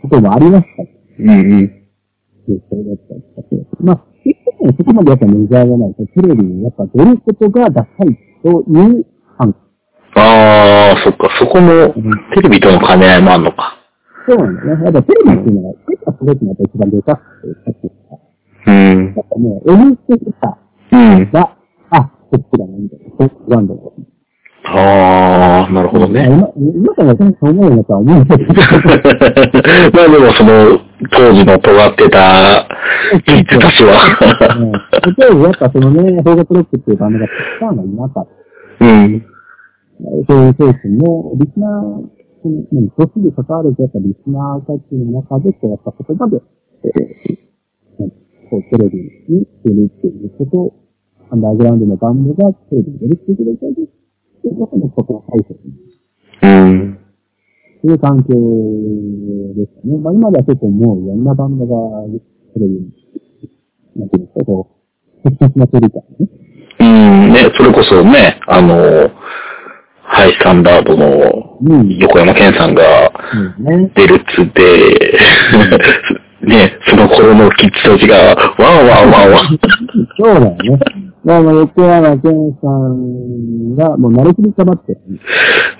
[0.03, 0.83] こともありました。
[1.21, 1.83] うんうん。
[2.47, 9.07] それだったりとかしてまあ、結局ね、そこまでやっぱメジャーじゃないと、テレビにやっぱ出ることがダサいという
[9.39, 9.55] 反
[10.23, 11.95] ああ、そっか、そこも、
[12.35, 13.79] テレビとの兼ね合いもあんのか。
[14.29, 14.85] そうなんだね。
[14.85, 17.95] やっぱテレビっていうのは、結構すごくやっぱ一番でかくて、さっき言っ
[18.67, 19.21] うんた。。
[19.21, 20.59] やっぱね、N ステさ
[20.93, 21.31] うん。
[21.33, 21.57] が、
[21.91, 23.11] あ、こっちだな、みたいな。
[23.17, 23.81] こっちバンドだ。
[24.65, 26.25] ああ、なるほどね。
[26.27, 28.53] 今、今からそう思うのかは思うんだけど。
[28.55, 30.79] まあでもその、
[31.11, 32.69] 当時の尖ってた
[33.27, 34.57] キッズたちは。
[34.57, 34.73] うん
[35.17, 38.27] 当時やっぱそのね、フォーガトロックっていうバンドがたくさんはいなかっ
[38.79, 38.87] た。
[38.87, 39.25] うん。
[40.29, 46.43] そういう精神も、リスナー、その何年に関わるとやっぱリスナーたちの中で、こうやっぱ言葉で、
[46.85, 48.11] えー、
[48.51, 50.75] こうテレビに出るっていうこと
[51.31, 53.87] アンダーグラウンドのバンドがテレビに出るっていうことで、
[54.43, 55.93] そういうこともとても大切に
[56.43, 56.99] うん。
[57.83, 58.35] そういう環境
[59.55, 59.99] でしたね。
[59.99, 62.05] まあ今では結構もういろんなバンドが
[62.55, 62.91] テレビに、
[63.97, 64.77] なんていうんですか、こ
[65.25, 66.29] う、適切な距離感ね。
[66.81, 67.33] うん。
[67.33, 69.11] ね、それこそね、あの、
[70.15, 71.97] ハイスタンダードのうん。
[71.97, 73.11] 横山健さんが。
[73.95, 75.19] 出るっつって、
[76.45, 79.59] ね、その頃のキッズたちが、わーわーわーわー。
[80.19, 80.57] そうだよね。
[81.25, 84.99] まあ、まあ、横山健さんが、もう、慣れきりかばって、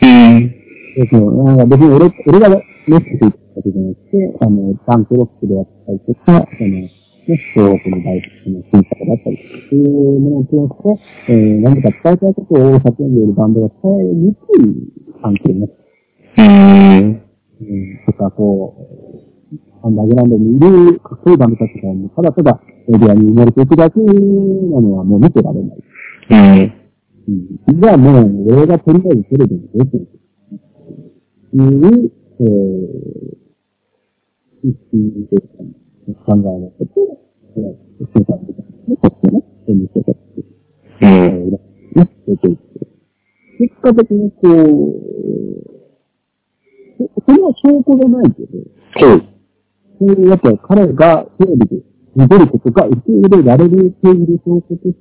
[0.03, 0.49] うん。
[0.97, 6.89] ですね、なんか別に俺、俺がメッセージ言ったわけじゃなくて、あの、パンクロックであったりとか、その、
[7.29, 9.39] ね、小学の大学の審査だったり、
[9.71, 13.15] そういうものを通して、えー、何か伝えたいことを叫ん。
[13.15, 15.83] でいるバンドが伝えにくい関係になって
[16.39, 17.23] うん。
[18.07, 20.61] とか、こう、アンダーグラウンドにい
[20.93, 24.13] るかっこいいバンドたちが、ただただエリアに埋もれていくだけな
[24.81, 25.79] のはもう見てられない。
[26.31, 26.73] うん。
[27.29, 27.81] うん。
[27.81, 30.09] じゃあもう、俺がとりあえずテレビに出てる。
[31.55, 35.82] いう、えー、意識ですかね。
[36.25, 37.01] 考えのこと、
[37.57, 40.43] えー、生産的な、こっちね、演じてたって、
[42.37, 42.87] ていって。
[43.59, 44.53] 結果的にこう、
[47.27, 48.49] それは証拠がないけど、
[48.99, 49.23] そう。
[49.99, 51.83] そういう、やっぱ彼がテレビで
[52.17, 54.99] 見れることが受け入れられるっていう証拠として、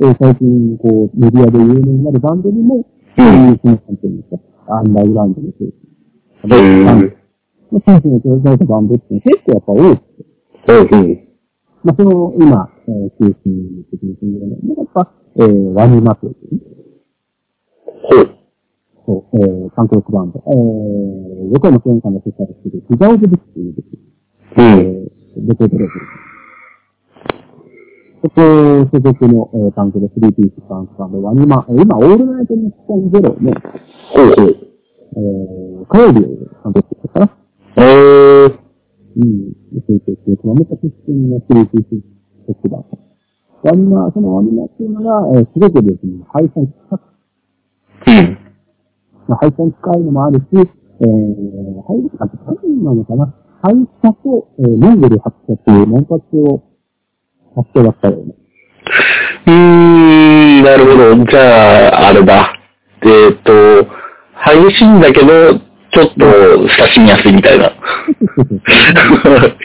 [0.00, 5.88] えー、最近、こう、メディアで有名になるバンドにも、そういう、その、なんていうんですか、アンダーグラウンドの選手。
[6.44, 7.16] うん。
[7.84, 10.27] 選手の登場したバンドって結構やっぱ多くて。
[10.68, 11.28] うん。
[11.82, 16.60] まあ、その、今、えー、中心的に住んでるのは、やっぱ、えー、ワニマというね。
[18.02, 18.38] ほう。
[19.06, 23.88] そう、えー、韓国バンド、えー、横山健さんが主催する、ヒザオブブックいうです。
[24.58, 24.64] うん。
[24.64, 25.88] えー、レコードレー
[28.20, 28.42] そこ、
[28.92, 33.54] 所属の、えー、タンクで3ピースパンクバンドは、今、今、オールナイトニッポンゼロの、
[34.12, 34.68] ほうほう。
[35.16, 36.24] えー、火曜日を
[36.62, 37.30] 担当してたかな。
[37.76, 38.58] えー。
[39.16, 39.57] うん。
[39.72, 42.84] そういう形で、熊本出身の3ピース特番。
[43.62, 47.02] ワニマ、そのワニマっていうのが、えー、すごくですね、配信近く。
[48.06, 48.38] うん。
[49.28, 50.66] まあ、配線使うのもあるし、えー、
[51.86, 56.62] 配列って何なのかな配車と、えー、モンゴル発車というモンパチを
[57.56, 58.34] 発表だったよね。
[59.46, 61.24] うーん、なるほど。
[61.24, 62.54] じゃあ、あれだ。
[63.02, 63.88] えっ、ー、と、
[64.44, 67.72] 激しいんだけど、ちょっと親しみやすいみたいな。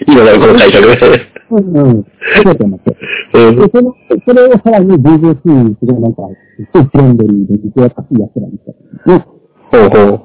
[0.08, 1.34] 今だこの会社で。
[1.52, 2.06] うんうん。
[2.36, 2.98] そうだと思って。
[3.34, 3.94] うん、でその、
[4.26, 6.24] それをさらに BJC すごいなんか、
[6.58, 9.26] すごいフレンドリーで、実はかしい奴らみたいな。
[9.72, 10.22] ほうほう。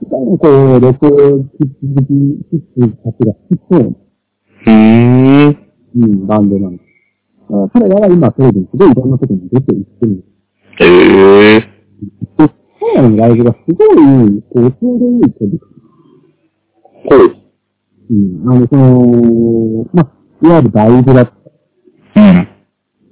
[0.00, 4.72] みたいな、こう、録音、引き続き、が好きそうな。
[4.72, 5.56] へぇー。
[5.96, 6.84] うん、バンドなんです。
[7.72, 10.84] 彼らは今、テレビにすごいいろんなとこに出ていってるんです。
[10.84, 11.78] へぇー。
[12.80, 15.58] で、彼らのライブがすごい、こう、ちょうどいい距離
[17.08, 17.38] ほう。
[18.10, 21.32] うん、あの、その、まあ、いわゆるライブだっ
[22.14, 22.20] た。
[22.20, 22.48] うん。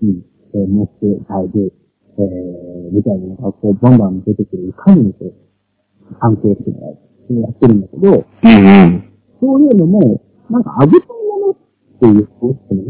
[0.02, 0.22] うん。
[0.54, 1.72] えー、もって、ライブ。
[2.18, 7.80] えー、みたいなのがこう、バンバン出てくる、いかにこう、関係っていうのをやってるん。
[7.82, 8.50] だけど、うん。
[8.50, 10.64] うん、そういうのも、なん。
[10.64, 11.56] か、あげたいものっ
[12.00, 12.82] ていうこってね、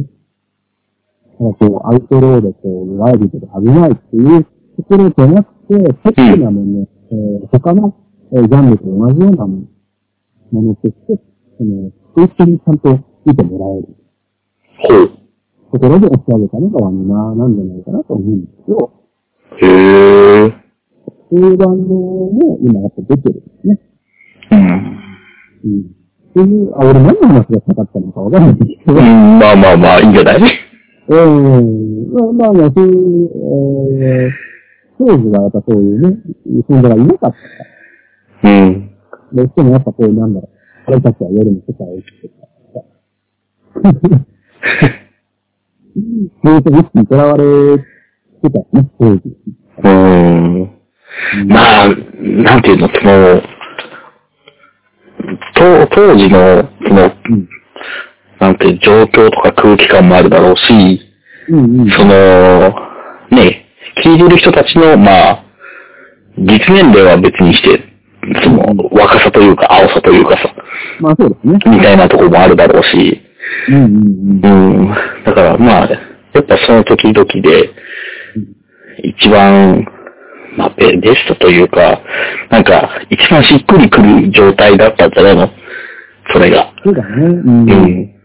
[1.41, 1.53] なん。
[1.55, 4.45] かこう、アウトローでこう、ワイルドで危ないっていう
[4.77, 5.75] ところじゃなくて、
[6.05, 7.95] セックなもの、えー、他の、
[8.33, 9.63] えー、ジャンルと同じようなも
[10.53, 11.21] のとして、
[11.59, 13.89] その、一緒にちゃんと見てもらえる。
[14.79, 15.11] ほう。
[15.73, 18.93] ところで押し上げたのがワニマなんじゃないかなと思うんですけど、
[19.61, 20.53] へぇー。
[21.29, 23.81] そういうバンドも今やっぱ出てるんですね。
[24.53, 24.59] うん。
[25.65, 25.81] うん。
[25.81, 25.85] っ
[26.35, 28.93] ていう、あ、俺何の話がしたかったのかわかんないですけど。
[28.95, 30.41] うん、まあまあまあ、いいんじゃない？
[31.09, 32.13] うん。
[32.13, 32.95] まあまあまあ、そういう、
[34.05, 34.31] えー、
[34.99, 36.17] 当時はやっぱそういうね、
[36.69, 37.33] 存在がいなかっ
[38.43, 38.49] た。
[38.49, 38.91] うん。
[39.33, 42.47] どうしてもやっぱこう、なんだろう、俺たちは夜の世界を生きてた。
[46.45, 47.85] そういうと意識にとらわれて
[48.51, 49.23] たよね、当時。
[49.83, 50.71] うん。
[51.49, 53.43] まあ、なんていうの、その、
[55.55, 57.49] 当当時の、その、うん、
[58.39, 61.01] なんて状況とか空気感もあるだろうし、
[61.49, 62.75] うんうん、その、
[63.31, 63.56] ね、
[64.05, 65.45] 聞いてる人たちの、まあ、
[66.39, 67.83] 実年齢は別にして、
[68.43, 70.55] その、若さというか、青さというかさ、
[71.01, 71.59] まあそうですね。
[71.67, 73.23] みたいなところもあるだろうし、
[73.69, 74.89] うんうんうん。
[74.89, 74.95] うん。
[75.25, 77.71] だからまあ、やっぱその時々で、
[79.03, 79.87] 一番、
[80.57, 82.01] まあベ、ベストというか、
[82.51, 85.51] なんか、一番しっくりくる状態だったんじゃないの？
[86.33, 86.73] それが。
[86.85, 87.27] そうだね。
[87.27, 87.71] うん。
[87.71, 88.16] うん。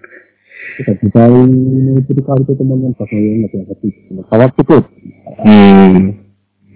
[0.88, 0.98] なん。
[0.98, 2.94] か時代の移り変わりとともになん。
[2.94, 4.86] かそういう音楽がついて変わってくる
[5.46, 6.22] うん。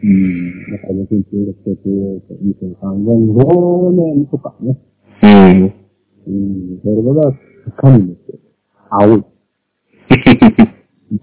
[0.03, 0.71] うん。
[0.71, 1.55] だから2016
[1.85, 2.21] 年、
[2.81, 4.77] 2003年、5年とかね。
[5.23, 5.73] うん。
[6.27, 6.79] うん。
[6.83, 8.15] それが、いかにも
[8.89, 9.23] 青い。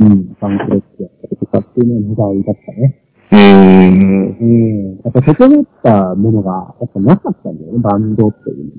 [0.01, 2.99] うん、サンクレッチやったりとかっていうのが時代だったね。
[3.33, 4.39] うん。
[4.39, 5.01] うん。
[5.05, 7.59] やっぱ整ったものが、やっぱなかったん。
[7.59, 8.73] だよね、バンドっていう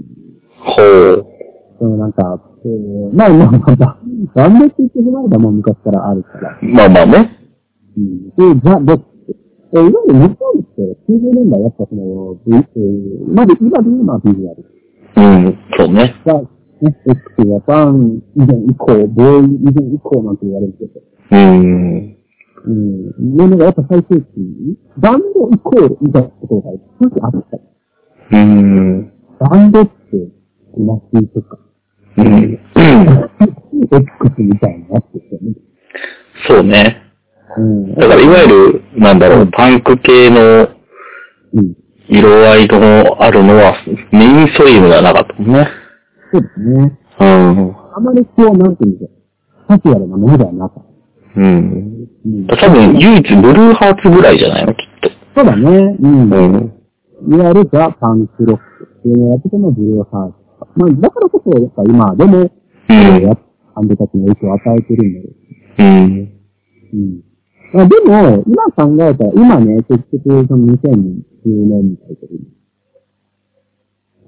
[0.58, 1.26] ほう。
[1.80, 3.98] そのなんか、えー、まあまあまあ、
[4.36, 6.60] バンドって言ってしまえばもう昔からあるから。
[6.62, 7.40] まあまあね。
[7.98, 8.30] うん。
[8.30, 9.14] で、じゃあ、どっち
[9.76, 14.66] えー、いわゆる日本って90年代やっぱその、V、えー、まず今で言うのはビジュアル。
[15.16, 16.16] うん、そうね。
[16.26, 16.48] が、ね、
[17.08, 21.02] X ジャパン以前以降、ボーイ以前以降なんて言われるけど。
[21.32, 22.18] うん。
[22.66, 23.36] うん。
[23.36, 24.28] ものがやっぱ最終期、
[24.98, 27.64] バンドイコールみたいなところが少しあったり。
[28.32, 29.14] うん。
[29.40, 29.92] バンドって、
[30.80, 31.58] マシとか、
[32.18, 32.60] うん。
[33.92, 35.56] X みたいなやつですよね。
[36.48, 37.02] そうね。
[37.58, 37.96] うん。
[37.96, 39.20] だから、いわゆる、なん。
[39.20, 40.70] だろう、パンク系の。
[42.10, 43.76] 色合いのあるのは、
[44.12, 45.54] メインストリームがなかったもん。
[45.54, 45.68] ね。
[46.32, 47.00] そうですね。
[47.20, 47.76] うん。
[47.96, 48.76] あまりこう、なん。
[48.76, 48.98] ていうん。
[48.98, 49.12] でしょ
[49.66, 49.68] う。
[49.68, 51.40] カジュアルなものではなかった。
[51.40, 52.08] うん。
[52.26, 52.48] うん。
[52.48, 55.98] 多分、唯一ブルーハーツぐらいじゃないの、きっとそうだね。
[56.00, 56.30] うん。
[56.30, 56.74] うん。
[57.30, 58.64] いわゆるザ・パンクロック
[59.00, 60.43] っていうのやってたのブルーハーツ。
[60.76, 62.52] まあ、だからこそ、やっぱ今でも、う
[62.90, 63.24] えーん。
[63.24, 63.38] や
[63.76, 65.26] バンドたちに影響を与えてるんだよ。
[65.80, 65.86] うん。
[66.94, 67.22] うん。
[67.74, 70.86] まあ、でも、今考えたら、今ね、結局、その2010
[71.46, 72.18] 年みたいな。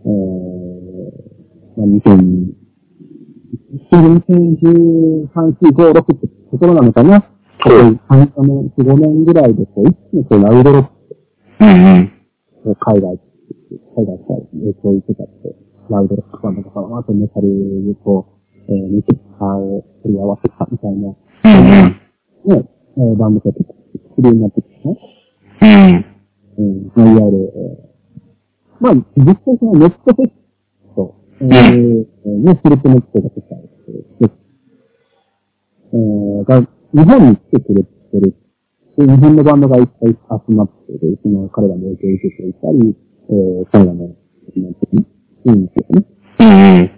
[0.06, 0.12] えー、
[1.78, 2.66] まあ、2000、
[3.92, 7.30] 2013、4、5、6ってところなのかな。
[7.64, 10.90] そう3、4年、4、5年ぐらいで、こう、一気にこう、ラウドロック
[11.62, 12.76] うんうん。
[12.80, 13.20] 海外、
[13.96, 15.56] 海外から影響を受けたって、
[15.90, 18.28] ラウドロックバンドとか、あとメタルと、
[18.68, 22.02] えー、ミキサーを取り合わせたみたいな、うん
[22.46, 23.76] ね、えー、バンドが結構
[24.18, 25.00] 主流になってきてね。
[25.62, 26.06] うん。
[26.58, 26.92] うん。
[26.96, 27.96] まあ、いわゆる、えー
[28.80, 34.32] まあ、実際そのネットフェスと、えー、ね、スリップネットが出たりして、
[35.94, 38.36] えー、が、日本に来てくれてる。
[38.98, 41.20] で、日本のバンドがいっぱい集まってる。
[41.24, 42.96] その、彼らの影響を受けていたり、
[43.30, 44.16] えー、彼らの、
[45.50, 46.06] いんですよね。
[46.40, 46.92] うん。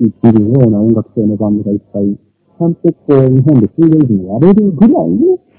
[0.00, 5.04] 生きるような音楽性のバンドがいっぱい、ちゃんとこう、日本でシーレージにやれるぐらいの、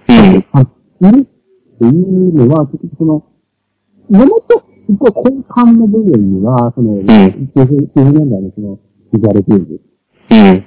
[0.08, 0.46] うん。
[0.52, 3.24] あ、いるっていうのは、結局その、
[4.10, 8.80] ももと、すごい根幹の部分には、その、90, 90年代のその、
[9.12, 9.78] ビジュアルビューズっ
[10.32, 10.64] うん。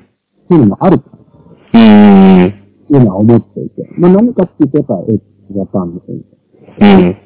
[0.48, 1.04] ていうのもあると
[1.74, 2.54] うん。
[2.90, 5.18] いうのは思っていて、まあ何かっていうと、やっぱ、エッ
[5.50, 6.24] ジャパンの先
[6.80, 6.84] 生。
[6.84, 7.16] うん。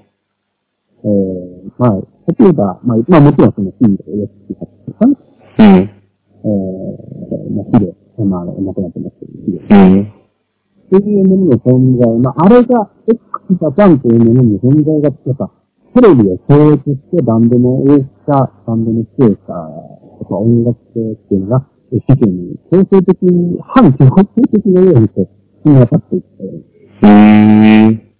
[1.05, 5.17] えー、まあ、例えば、まあ、まあもちろんその、ヒーロー、ヨシキハとかね、
[5.59, 5.67] うん。
[5.67, 9.59] えー、まあ、ヒデ、まあ、亡くなってますけど、ヒデ。
[9.59, 10.03] うん。
[10.03, 15.51] っていうものの存在、まあ、あれが、X ジャパンというものの存在が、やっぱ、
[15.95, 19.69] テレビを超越してバンドの大きさ、バンドの強さ、
[20.21, 25.29] とか音楽性っていうのが、え世間に強制的に、反強制的なようにして、
[25.65, 26.29] 染み渡っていって、
[27.03, 28.13] うん。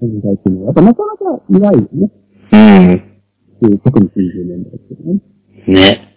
[0.00, 2.10] 存在っていうのは、やっぱなかなかいないよね。
[2.52, 3.78] うん。
[3.84, 5.20] 特に90年代ですよね。
[5.66, 6.08] ね。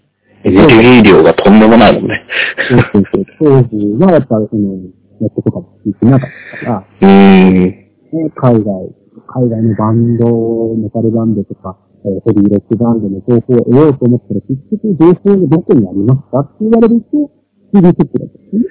[0.43, 2.25] エネルギー量がとんでもないもんね。
[2.69, 3.25] そうそうそう。
[3.39, 4.75] 当時はやっぱ、その、
[5.21, 7.53] ネットとかも聞いてなかったから、うん。
[7.55, 7.91] ね、
[8.35, 8.95] 海外、
[9.27, 17.31] 海外のバンド、メタルバンドとか、えーヘビーロックバンドの情報を得ようと思ったら、結局情報がどこにありますかって言われると、
[17.73, 18.63] CD チェックだったんですね。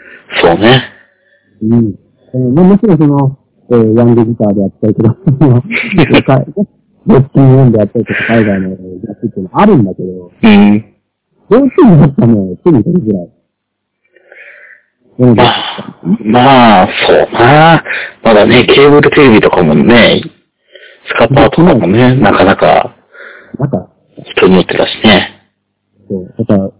[0.42, 0.82] そうね。
[1.62, 1.94] うん。
[2.34, 3.38] えーまあ、もちろんその、
[3.70, 5.16] えーヤングギターであったりとか、
[7.06, 10.94] その、かロッキンオンであったりとか、海外のえー楽器っていうのはあるんだけど、うん。
[11.50, 13.28] どうしてもやっぱね、手に取りづらい。
[15.16, 17.84] まったあ、まあ、そうな。
[18.22, 20.22] まだね、ケーブルテレビとかもね、
[21.06, 22.96] スカパーとかもね、なかなか
[23.58, 23.88] なんか、
[24.36, 25.42] 人によってだしね。
[26.08, 26.34] そう。
[26.38, 26.70] だから、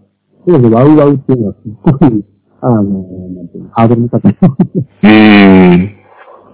[0.45, 2.25] 当時ワウワウっていうのはすっごい、
[2.61, 4.35] あの、なんていうの、ハードルの高い。
[5.03, 5.94] うん。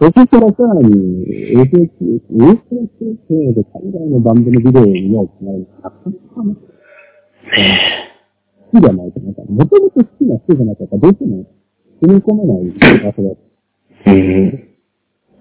[0.01, 1.27] そこからさらに、
[1.61, 6.57] AKC、AKC で海外のバンドのビデオを見ようってなるのは、なかな好
[8.73, 9.35] きじゃないと、なん。
[9.35, 11.45] か、もともと好きな人じゃなかったら、どうしても、
[12.01, 13.29] 踏み込めない場所だ
[14.07, 14.67] うん。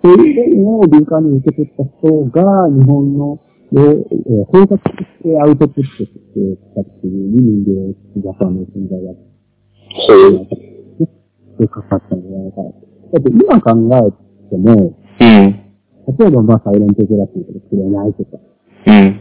[0.02, 3.40] そういうのを敏感に受け取った人が、日本の、
[3.72, 4.82] えー、包括し
[5.22, 6.12] てアウトプットしてき
[6.74, 9.14] たっていう人間、ジャパンの存在が、
[9.88, 11.08] ほう。
[11.56, 12.20] そうかかったん。
[12.20, 12.68] じゃないかな。
[12.68, 12.72] だ
[13.20, 15.60] って今考えても、うん。
[16.18, 18.38] 例えばまあサイレントグラフィーとかくれないとか、
[18.86, 19.20] うん。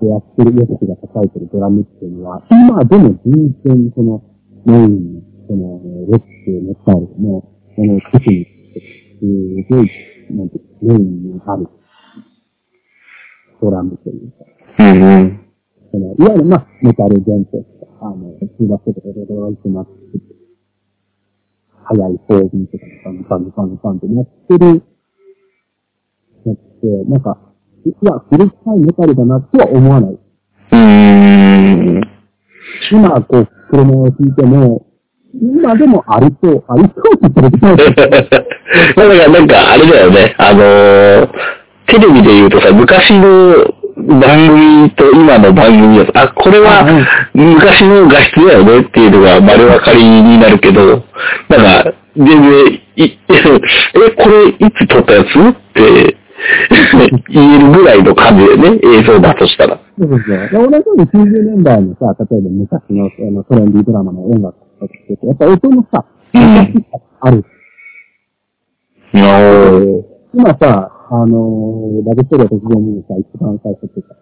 [0.00, 4.22] でやってる、ヨシが叩いてるドラムっていうのは、今でも全然その、
[4.64, 7.42] メインに、その、ロック、メタルの、
[7.74, 8.46] その歌詞
[9.22, 9.90] に、すごい、
[10.30, 11.66] なんていうかメインにある、
[13.60, 14.44] ドラムというか、
[14.78, 15.02] うん。
[15.02, 15.40] うん。
[15.90, 19.92] その、いわゆるまあ、メタル前提とか、あの、通学とかでドラムとなって、
[21.88, 24.82] 速いフォービーとか、パンパンパンパンってやってる、
[26.44, 27.38] やって、なんか、
[27.86, 30.18] いや、古臭いメタルだなとは思わない。
[30.72, 32.00] うん。
[32.92, 34.86] 今、こう、車を弾いても、
[35.34, 37.66] 今でもありそう、ありそうって言ったらいけど
[38.96, 41.28] まあだからなんかあれだよね、あのー
[41.88, 43.54] テレビで言うとさ、昔の
[43.98, 46.84] 番組と今の番組だと、あ、これは
[47.34, 51.04] 昔の画質だよねっていうのが丸分かりになるけど、
[51.48, 56.16] なんか、全然、い、え、これいつ撮ったやつって
[57.28, 59.80] 言えるぐらいの感じでね、映像だとしたら。
[59.98, 60.70] そうそうそう。
[60.70, 66.86] 同じように90年代のさ、例えば昔のあのトレンディードラマの音楽とかって、やっぱ音のさ、うん、
[67.20, 67.44] ある。
[70.34, 74.14] 今さ、あのー、ラブストーリー突然にさ、一番最初ってさ、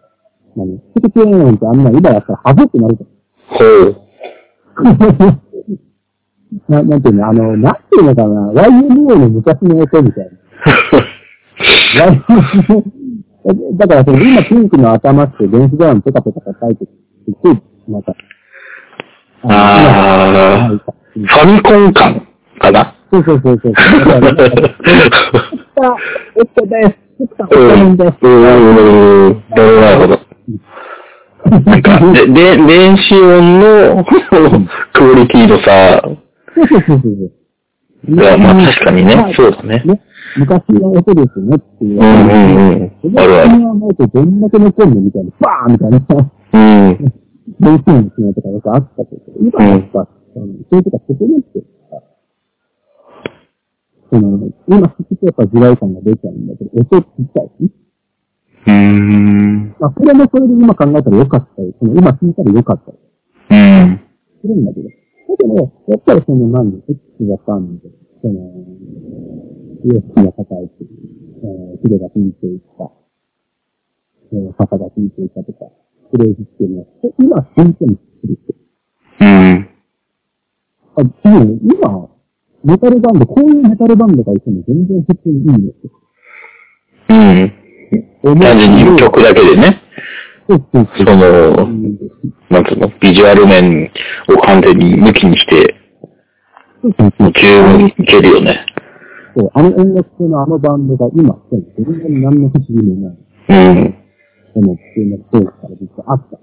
[0.56, 0.78] 何？
[0.96, 3.08] スキピーンってあんな今やったらはずってなるじゃん。
[3.58, 3.96] ほう。
[6.68, 10.30] な、なんていうの、あの、なんていうのかな、YMO の昔の音みたいな。
[13.78, 16.90] だから、その今ピンクの頭って電子ドラムペカペカ叩いて、す
[17.30, 18.14] っごい、なんか、
[19.42, 22.26] ああ、ファミコン感
[22.58, 22.95] かな？
[23.10, 23.72] そうそうそうそう。
[23.72, 25.96] だから、
[26.34, 27.06] おったです。
[27.20, 27.96] おった、おったん。
[27.96, 28.18] です。
[28.22, 30.26] うん、なるほど。
[31.50, 31.82] なん。
[31.82, 36.02] か、で、で、電子音のクオリティのさ、
[36.54, 37.36] そうそうそうそう。
[38.08, 39.82] いや、まあ確かにね、そうだね。
[39.84, 40.02] ね
[40.36, 42.00] 昔の音ですよねっていう。
[42.00, 42.06] うん。
[42.06, 42.32] う
[42.74, 42.92] ん。
[43.04, 43.18] うん。
[43.18, 43.56] あるある。
[43.56, 44.40] 今思うとどん。
[44.40, 45.98] だけ残るのみたいな、バーンみたいな。
[46.52, 46.58] う
[46.92, 47.12] ん。
[47.58, 51.62] 電子音ですねとかよくあったけど、今やっぱ、そういうとこ整って
[54.10, 54.38] その、
[54.68, 57.72] 今聞くとやっぱ時代感が出ちゃうんだけど、音ちっちゃいし。
[58.66, 59.76] うーん。
[59.78, 62.98] まあ、それもそれで今考えたらよかったり、その今聞いたらよかったり。
[63.50, 64.00] うん。
[64.42, 64.88] するんだけど。
[64.88, 64.94] だ
[65.36, 67.88] けど、やっぱりその何で、X がファンで、
[68.22, 68.64] その、
[69.86, 72.90] ESP が叩いて、えー、ヒデが弾いていった、
[74.32, 75.66] えー、パパが弾いていたとか、
[76.10, 76.86] フレーズっていうのは、
[77.18, 78.38] 今弾いてもする
[79.20, 79.68] うん。
[80.96, 82.05] あ、今、
[82.66, 85.92] メタルバンド、こういうメタルバンドがいても全然普通にいいんですよ。
[87.10, 88.40] うん。
[88.40, 89.82] 単純に曲だけでね。
[90.48, 91.16] そうそうその、
[92.50, 93.90] なんつうの、ビジュアル面
[94.28, 95.76] を完全に抜きにして、
[96.82, 98.66] もう十分いけるよね。
[99.36, 103.18] そう、あの音楽性のあのバンドが今、全然何の不思議もない。
[103.48, 103.94] うん。
[104.54, 106.38] その、っていうのが当時から実はあった。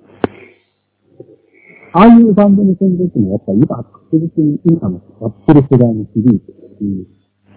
[1.94, 7.08] ああいうバンドに宣伝しても、やっぱり今確実に今のやってる世代に響いてるし、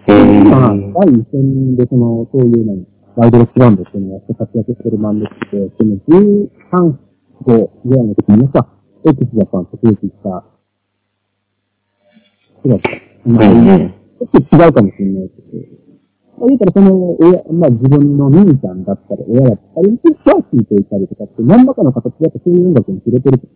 [0.07, 2.85] 今、第一線でその、そういうの、
[3.15, 5.35] ワイドロックバンドっていうのをやって活躍してるバンドって、
[5.77, 6.97] その13、
[7.45, 8.67] 5ぐらいの時にさ、
[9.05, 10.45] X ジャパンと増えてきた、
[12.63, 12.89] 違うか。
[13.25, 15.96] まあ、ちょっと違うかもしれないけど、まあ、
[16.45, 18.83] 言うたらその、親、まあ自分の兄ちゃん。
[18.83, 23.47] だったり、親だったり、が聞いていたりとかって、何らかの形でやっぱそういう音楽に触れてると、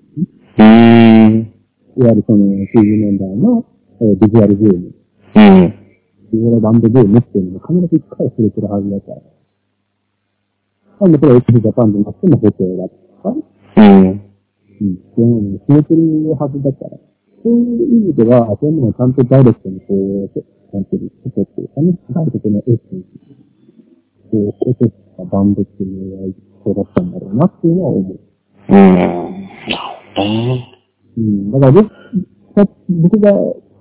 [0.57, 1.53] うん。
[1.97, 3.65] いわゆるその90年代の、
[4.01, 4.93] えー、ビジュアルブーム。
[5.35, 5.75] うん。
[6.31, 9.21] ビジュアルバンドブームっていうのも必ず一回触れてるはずだから。
[11.01, 11.11] なん。
[11.11, 12.89] でこれは x ジャパンでなっても補正だっ
[13.23, 14.07] たうん。
[14.07, 14.21] うん。
[15.15, 17.10] そういうのに触れてるはずだから。
[17.43, 23.41] そういう意味では、そういうものをちゃんとダイレクトにこう、なんていう、ことっていうかね、ダイレクトのエッセンス、
[24.31, 26.33] こう、落としたバンドっていうのは
[26.63, 28.19] そうだったんだろうなっていうのは思う。
[28.69, 28.75] うん。
[28.75, 29.13] なる
[30.15, 30.81] ほどね。
[31.17, 31.51] うん。
[31.51, 33.31] だから僕、が、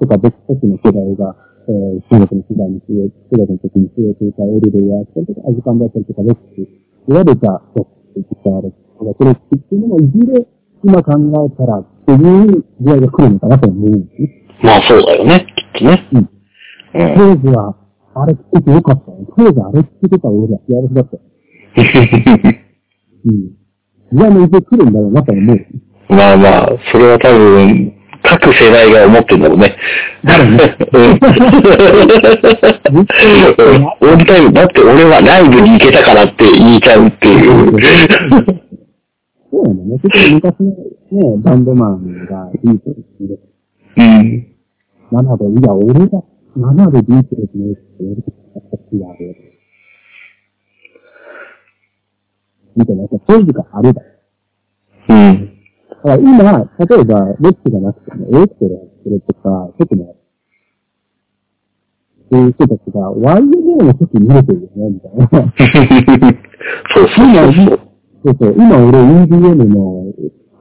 [0.01, 1.37] とか僕たちの世代が、
[1.69, 10.47] えー、中学の世代に強い、中学の時に強いというか、エルレイヤーったりとか、アジカンだったりとか、ロック、いわゆるじゃあ、ロック、ギターロックとか、クロックっていうのも、いずれ、
[10.83, 11.85] 今考えたら
[12.15, 14.29] っていう時代が来るのかなと思うんですね。
[14.63, 16.09] まあそうだよね、きっとね。
[16.13, 16.29] うん。
[16.93, 17.77] 当時は、
[18.15, 19.19] あれ聞いてよかったよ。
[19.37, 21.23] 当時あれ聞いてた俺は幸せだったよ。
[23.27, 23.61] うん。
[24.13, 25.67] 時代のいずれ来るんだろうなと思う。
[26.09, 27.93] まあまあ、それは多分、
[28.23, 29.77] 各世代が思ってるんだろうね。
[30.25, 30.77] だろうね。
[34.01, 38.70] オールタイム、だって俺はライブに行けたからって言いちゃうっていう。
[39.51, 39.77] そうなん。
[39.79, 40.01] だね。
[40.03, 43.51] 結局昔のね、バンドマンがいいと言って
[43.97, 44.57] うん。
[45.11, 46.23] なので、いや、俺が、
[46.57, 49.37] なのでビートルズのって言われてた時がある。
[52.77, 54.03] みたいな、そういうのがあるだ。
[55.09, 55.61] うん。
[55.91, 60.15] だから今、例えば、ロックがなくても、エレクトロやってるとか、ちょっとね、
[62.33, 65.29] そういう人たちが、YMO の時見れてるよね、みたいな。
[66.95, 67.90] そうそうそう。
[68.23, 70.13] そうそう、今俺 EDM の、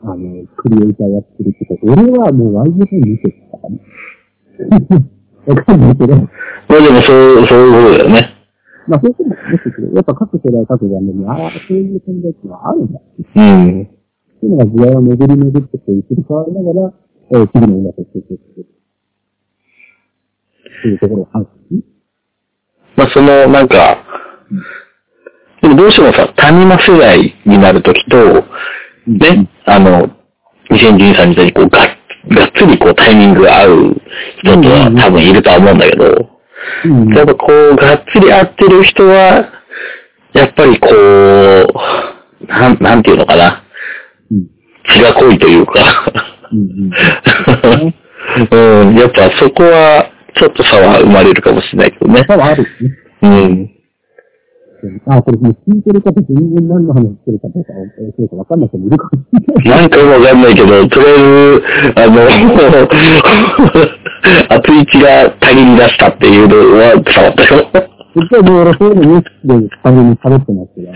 [0.04, 5.10] あの、クリエイターやってるけど、俺はもう YMO 見てたからね。
[5.46, 6.16] わかんないけど。
[6.16, 6.24] ま
[6.70, 8.36] あでもそう、そういうことだよね。
[8.88, 13.00] まあそういうことですけど、やっぱ各世代各ジャンルに、ああ、そういう存在っていうのはあるんだ。
[13.36, 13.84] うん。
[13.84, 13.86] っ
[14.40, 16.94] ていうのが時代を巡り巡ってこう移り変わりながら、
[17.32, 18.42] えー、次の音楽を作っていく。
[20.80, 21.50] っていうところを話す。
[22.96, 24.06] まあその、なんか、
[25.62, 28.18] でもどうしてもさ、谷間世代になるときと、
[29.08, 30.08] ね、あの、
[30.72, 33.96] 2013年にこう、がっがっつりこうタイミングが合う
[34.44, 36.30] 人とは多分いるとは思うんだけど、
[36.86, 37.14] うん。
[37.16, 39.52] やっぱこう、がっつり合ってる人は、
[40.34, 43.64] やっぱりこう、なん、なんていうのかな。
[44.32, 44.48] うん。
[44.94, 46.14] 血が濃いというか。
[46.52, 46.92] うん。
[48.52, 52.24] うん、やっぱそこは、ちょっと差は生まれるかもしれないけどね。
[52.26, 52.70] 多分あるよね。
[53.22, 53.72] うん。
[55.08, 56.26] あ、これもう聞いてる方全
[56.56, 59.80] 然何の話してるかとか、えーそうかわかんない人もいるかもしれない。
[59.82, 61.64] なんかわかんないけど、とりあえず、
[61.96, 62.22] あの、
[64.56, 67.90] 熱い血が足りに出したっていうのは伝わったよ。
[68.16, 70.92] 実はもう俺そういうのニュースでために喋ってますけど、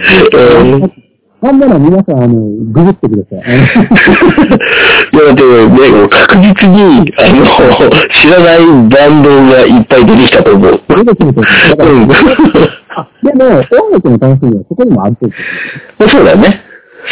[0.59, 1.12] うん
[1.43, 2.35] なんなら皆さん、あの、
[2.71, 3.39] ググってください。
[5.11, 7.43] いや、でもね、もう確実に、あの、
[8.21, 10.79] 知らないバンドがいっぱい出てきたと思う。
[10.87, 11.41] 出てくると
[11.83, 12.13] 思う。
[12.95, 15.35] あ、でも、音楽の楽しみはそこにもあると思
[16.05, 16.09] う。
[16.09, 16.61] そうだよね。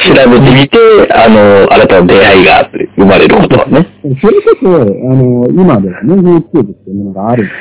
[0.08, 0.78] 調べてみて、
[1.14, 3.86] あの、新たな出会いが生まれることはね。
[4.02, 7.52] それこそ、あの、今ではね、YouTube っていうものがあるんで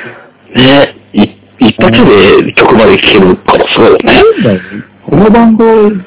[0.55, 0.69] すよ。
[0.69, 4.23] ね、い一発で曲まで聴けるからすごいよね。
[5.11, 5.65] このバンド、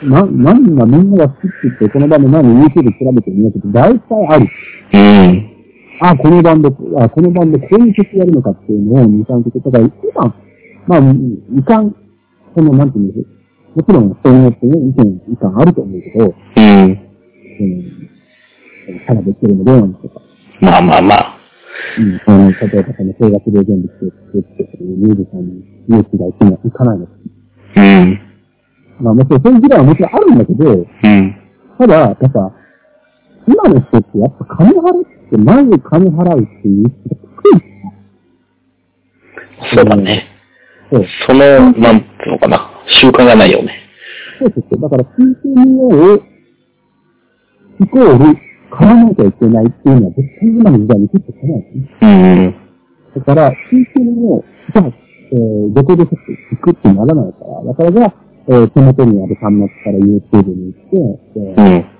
[0.08, 4.48] な、何がみんなが好きって言って、このバンド何 YouTube 調べてみようと大体ある。
[4.94, 5.50] うん。
[6.00, 9.60] あ、このバンド、あ、このバンドこういう曲やるのかっていうのを2、3曲。
[9.60, 10.34] だから、今、
[10.86, 11.94] まあ、いかん、
[12.54, 13.26] その、なんていうんです？
[13.76, 16.64] もちろん、人によってね、意見、いかんあると思うけど、うん。
[17.60, 20.22] うん、ただできてるのどうなんでしょうか。
[20.62, 21.38] まあまあまあ。
[21.98, 22.20] うん。
[22.24, 24.06] あの、例えばその、声楽で全部作
[24.38, 27.12] ってミュージシャンに勇気がいくのいかないのか。
[27.76, 28.33] うん。
[29.00, 31.36] まあ、もちろんそういう時代はもちろんあるんだけど、うん。
[31.78, 32.52] ただ、やっぱ、
[33.46, 37.74] 今の人ってやっぱ金払って、まず金払うっていう人が低い。
[39.76, 40.26] そうだね。
[40.90, 41.04] そう。
[41.26, 42.70] その、なんていうのかな。
[43.00, 43.72] 習慣がないよね。
[44.38, 44.80] そうそうそう。
[44.80, 46.22] だから、聞いてみよう、
[47.80, 48.38] イコール、
[48.70, 51.88] 買わなきゃいけないっていうのは絶対今の時代に結構来ないですね。
[52.00, 53.20] うん。
[53.20, 56.16] だから、聞いてみよう、じゃあ、えー、どこでちょっと
[56.70, 58.14] 聞くってならないから、だからじゃあ、
[58.46, 61.94] えー、手元にある端末から YouTube に行って、えーうん。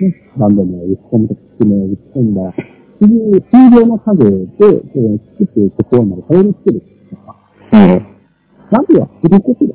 [0.00, 2.52] ね、バンド名を打ち込むとか、曲名を打ち込んだら、
[3.00, 7.36] そういう通常の作業で、えー、作っていくところまでたどり着けるとか、
[7.72, 8.06] うん。
[8.70, 9.74] なんでやってることだ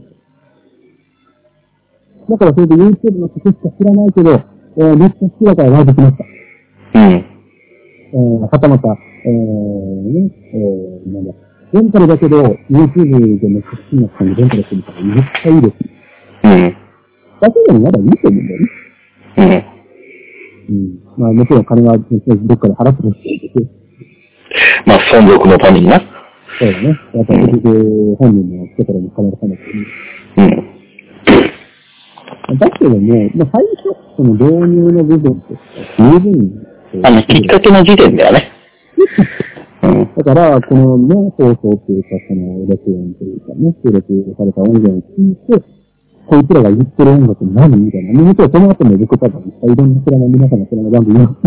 [2.30, 7.00] だからそれで YouTube の曲しか知らないけど、えー、めっちゃ好きだからライブ来ました。
[7.00, 7.12] うん。
[7.12, 11.34] えー、はたまた、えー、ね、えー、なんだ、
[11.74, 12.38] レンタルだけど、
[12.70, 15.76] YouTube でも好きな人にレンタルしてみたらめっちゃいいです。
[16.44, 16.78] うん。
[17.42, 18.68] だけでもまだいいと思うんだよね。
[19.38, 20.76] うん。
[20.76, 21.00] うん。
[21.18, 23.66] まあもちろん金はどっかで払ってほしいけど、
[24.86, 26.00] まあ、存続のためにな。
[26.60, 26.90] そうだね。
[27.16, 29.66] やっぱり結局本人のところに金がかかるか
[30.38, 30.54] らね。
[32.52, 32.60] うん。
[32.60, 35.60] だけども、まあ最初、その導入の部分として
[35.98, 38.52] 十分、あの、きっかけの時点ではね。
[39.84, 40.16] うん。
[40.16, 45.84] だから、このね、放送っていうか、その、録音というかね、収録された音源を聞いて、
[46.26, 48.22] こいつらが言ってる音楽何みたいな。
[48.22, 51.44] もちろんその後も僕多分、いろんな知らない皆さんが知らないバンドいます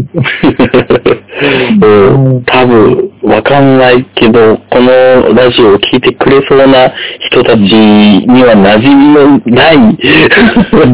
[1.80, 1.89] う
[2.37, 6.93] ん、多分、わかんないけど、このラジオを聞いてくれそうな
[7.30, 9.76] 人たちには馴染みのない
[10.76, 10.84] バ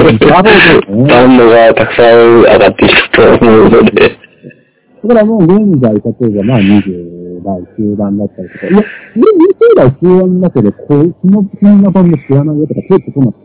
[1.27, 4.23] ンドがたくさん上がってきたと思うので。
[5.05, 7.12] だからもう現在、例えばまあ20
[7.43, 8.85] 代中盤だったりとか、いや、20
[9.77, 13.43] 代中盤だけど、こう、この、こんなバンド知らないよとか、結構来なかっ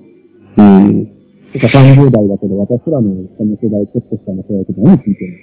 [0.58, 1.06] うん。
[1.54, 1.60] た。
[1.60, 5.34] とか30代だけど、私らのこの世代、ちょっと下の世代とか何聞いてる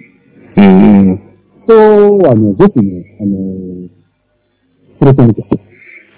[0.56, 1.08] うん。
[1.10, 1.18] の
[1.66, 3.88] 人はね、ぜひね、あのー、
[5.00, 5.42] 触れてみて。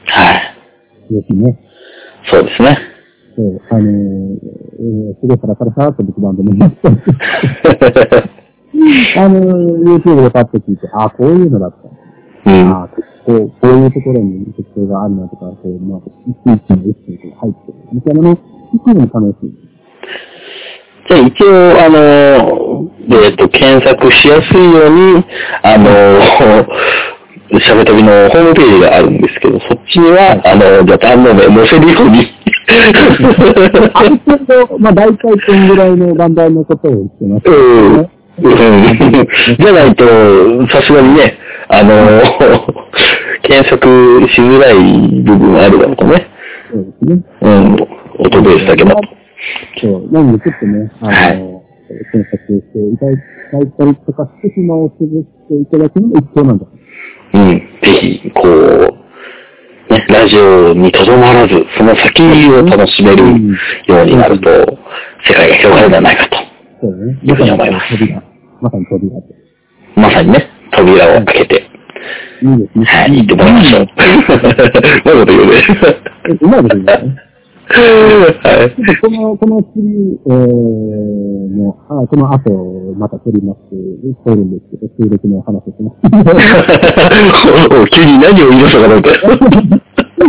[0.07, 1.14] はい。
[1.14, 1.59] ぜひね。
[2.30, 2.78] そうですね。
[3.37, 6.78] そう、あのー、えー、すごいサラサラサラっと僕バンドもやって
[9.18, 12.05] あのー、YouTube でパッと聞いて、あ、こういうのだった。
[12.47, 12.70] うん。
[12.70, 12.88] あ
[13.26, 17.78] こう、いうところに特徴があるなとか、そういう、まあ、一日の一日が入ってる。
[17.92, 19.66] みたいなのを聞くのも楽しい。
[21.09, 22.90] じゃあ一応、あの、
[23.24, 25.24] えっと、検索しやすいように、
[25.62, 26.20] あの、
[27.61, 32.26] しゃべたびのホームページがあるんですけど、そっちには、あの、じゃあ単語で載せるように。
[33.94, 38.16] ある程度、まあ、大体こんぐらいのバンダーのことを言ってます、うん。
[38.39, 39.28] うん
[39.59, 40.05] じゃないと、
[40.68, 42.22] さすがにね、あの、
[43.43, 43.87] 検索
[44.28, 46.26] しづらい部分があるだろうとね。
[46.70, 47.24] そうですね。
[47.43, 47.76] うん。
[48.18, 49.01] 音ベースだけだと。
[49.80, 50.12] そう。
[50.12, 51.57] なんでちょっとね、あの、はい
[51.89, 56.66] 検索していただいたりとかして、暇を潰していただくのも一興なんだ。
[57.34, 57.59] うん。
[57.82, 63.22] ぜひ、こう、ね、ラジオにとどまらず、その先を楽しめる
[63.87, 64.51] ようになると、
[65.28, 66.45] 世界が広がるんじゃないかと。
[66.87, 67.18] そうだね。
[67.22, 68.22] いうふうに思います扉。
[68.62, 69.20] まさに扉。
[69.97, 71.64] まさにね、扉を開けて、
[72.43, 72.84] いいですね。
[72.84, 73.82] はい、行ってもらいましょう。
[73.87, 75.53] うまいこと言うね。
[76.28, 77.16] えうまいこと言うね。
[77.66, 79.82] この、この次、
[80.26, 83.59] えー、の、あこの後、また撮ります、
[84.24, 85.99] 撮るんですけど、収録の話をします。
[87.82, 89.11] お急に何を言い出したかなんか。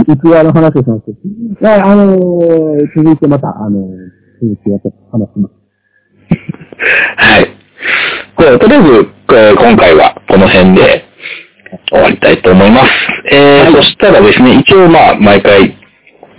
[0.07, 1.03] 逸話の話をします
[1.67, 3.85] あのー、続いてまた、あのー、
[4.41, 4.79] 続きを
[5.11, 5.56] 話します。
[7.17, 7.53] はい。
[8.35, 11.03] これとりあえず、えー今回はこの辺で
[11.91, 12.89] 終わりたいと思います。
[13.31, 15.75] えーそしたらですね、一応まあ、毎回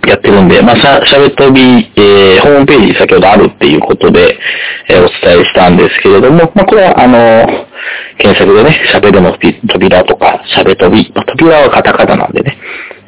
[0.07, 1.61] やってるんで、まあ、しゃ、しゃべとび、
[1.97, 4.39] えーホームページ先ほどあるっていうことで、
[4.89, 7.67] えーお伝えしたんですけれども、まあ、これはあの
[8.17, 9.37] 検索でね、しゃべるの
[9.67, 12.57] 扉とか、しゃべとび、まあ、扉はカタカナなんでね、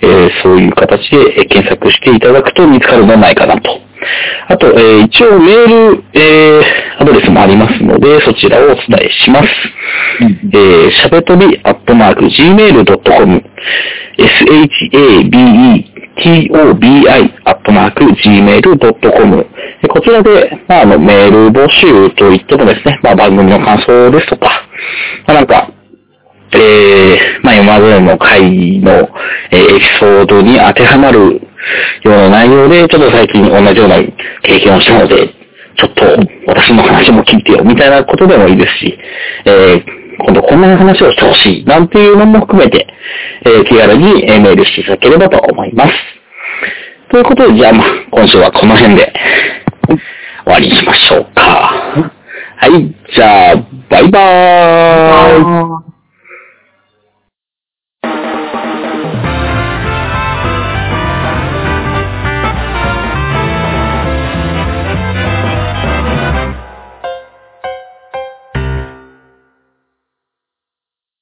[0.01, 3.79] えーそういう形でえー検索していただくと見つかるんじゃないかなと。
[4.47, 6.63] あと、えー一応メール、えー
[7.01, 9.47] アドレスもありますので、そちらをお伝えします。
[10.53, 13.43] えー、しゃべとび、アットマーク、gmail.com、
[16.17, 17.09] shabetobi、
[17.45, 19.47] アットマーク、gmail.com。
[19.81, 24.67] でこちらで、まあ、あの、メール募集といってもですね、まあ、番組の感想ですとか、
[25.27, 25.71] まあ、なんか、
[26.53, 29.09] えー、まあ、今までの回の、
[29.51, 31.41] えーエピソードに当てはまる
[32.03, 33.97] ような内容で、ちょっと最近同じような
[34.43, 35.27] 経験をしたので、
[35.77, 36.05] ちょっと
[36.47, 38.97] 私の話も聞いてよ、みたいなことでもいいですし、
[39.45, 42.85] えー今度こんな話をしてほしい、なんていうのも含めて、
[43.45, 45.93] えー気軽にメールしていただければと思います。
[47.09, 49.13] ということで、じゃあ、まあ、今週はこの辺で
[50.45, 51.41] 終わりにしましょうか。
[52.57, 53.55] はい、じゃあ、
[53.89, 55.90] バイバーイ。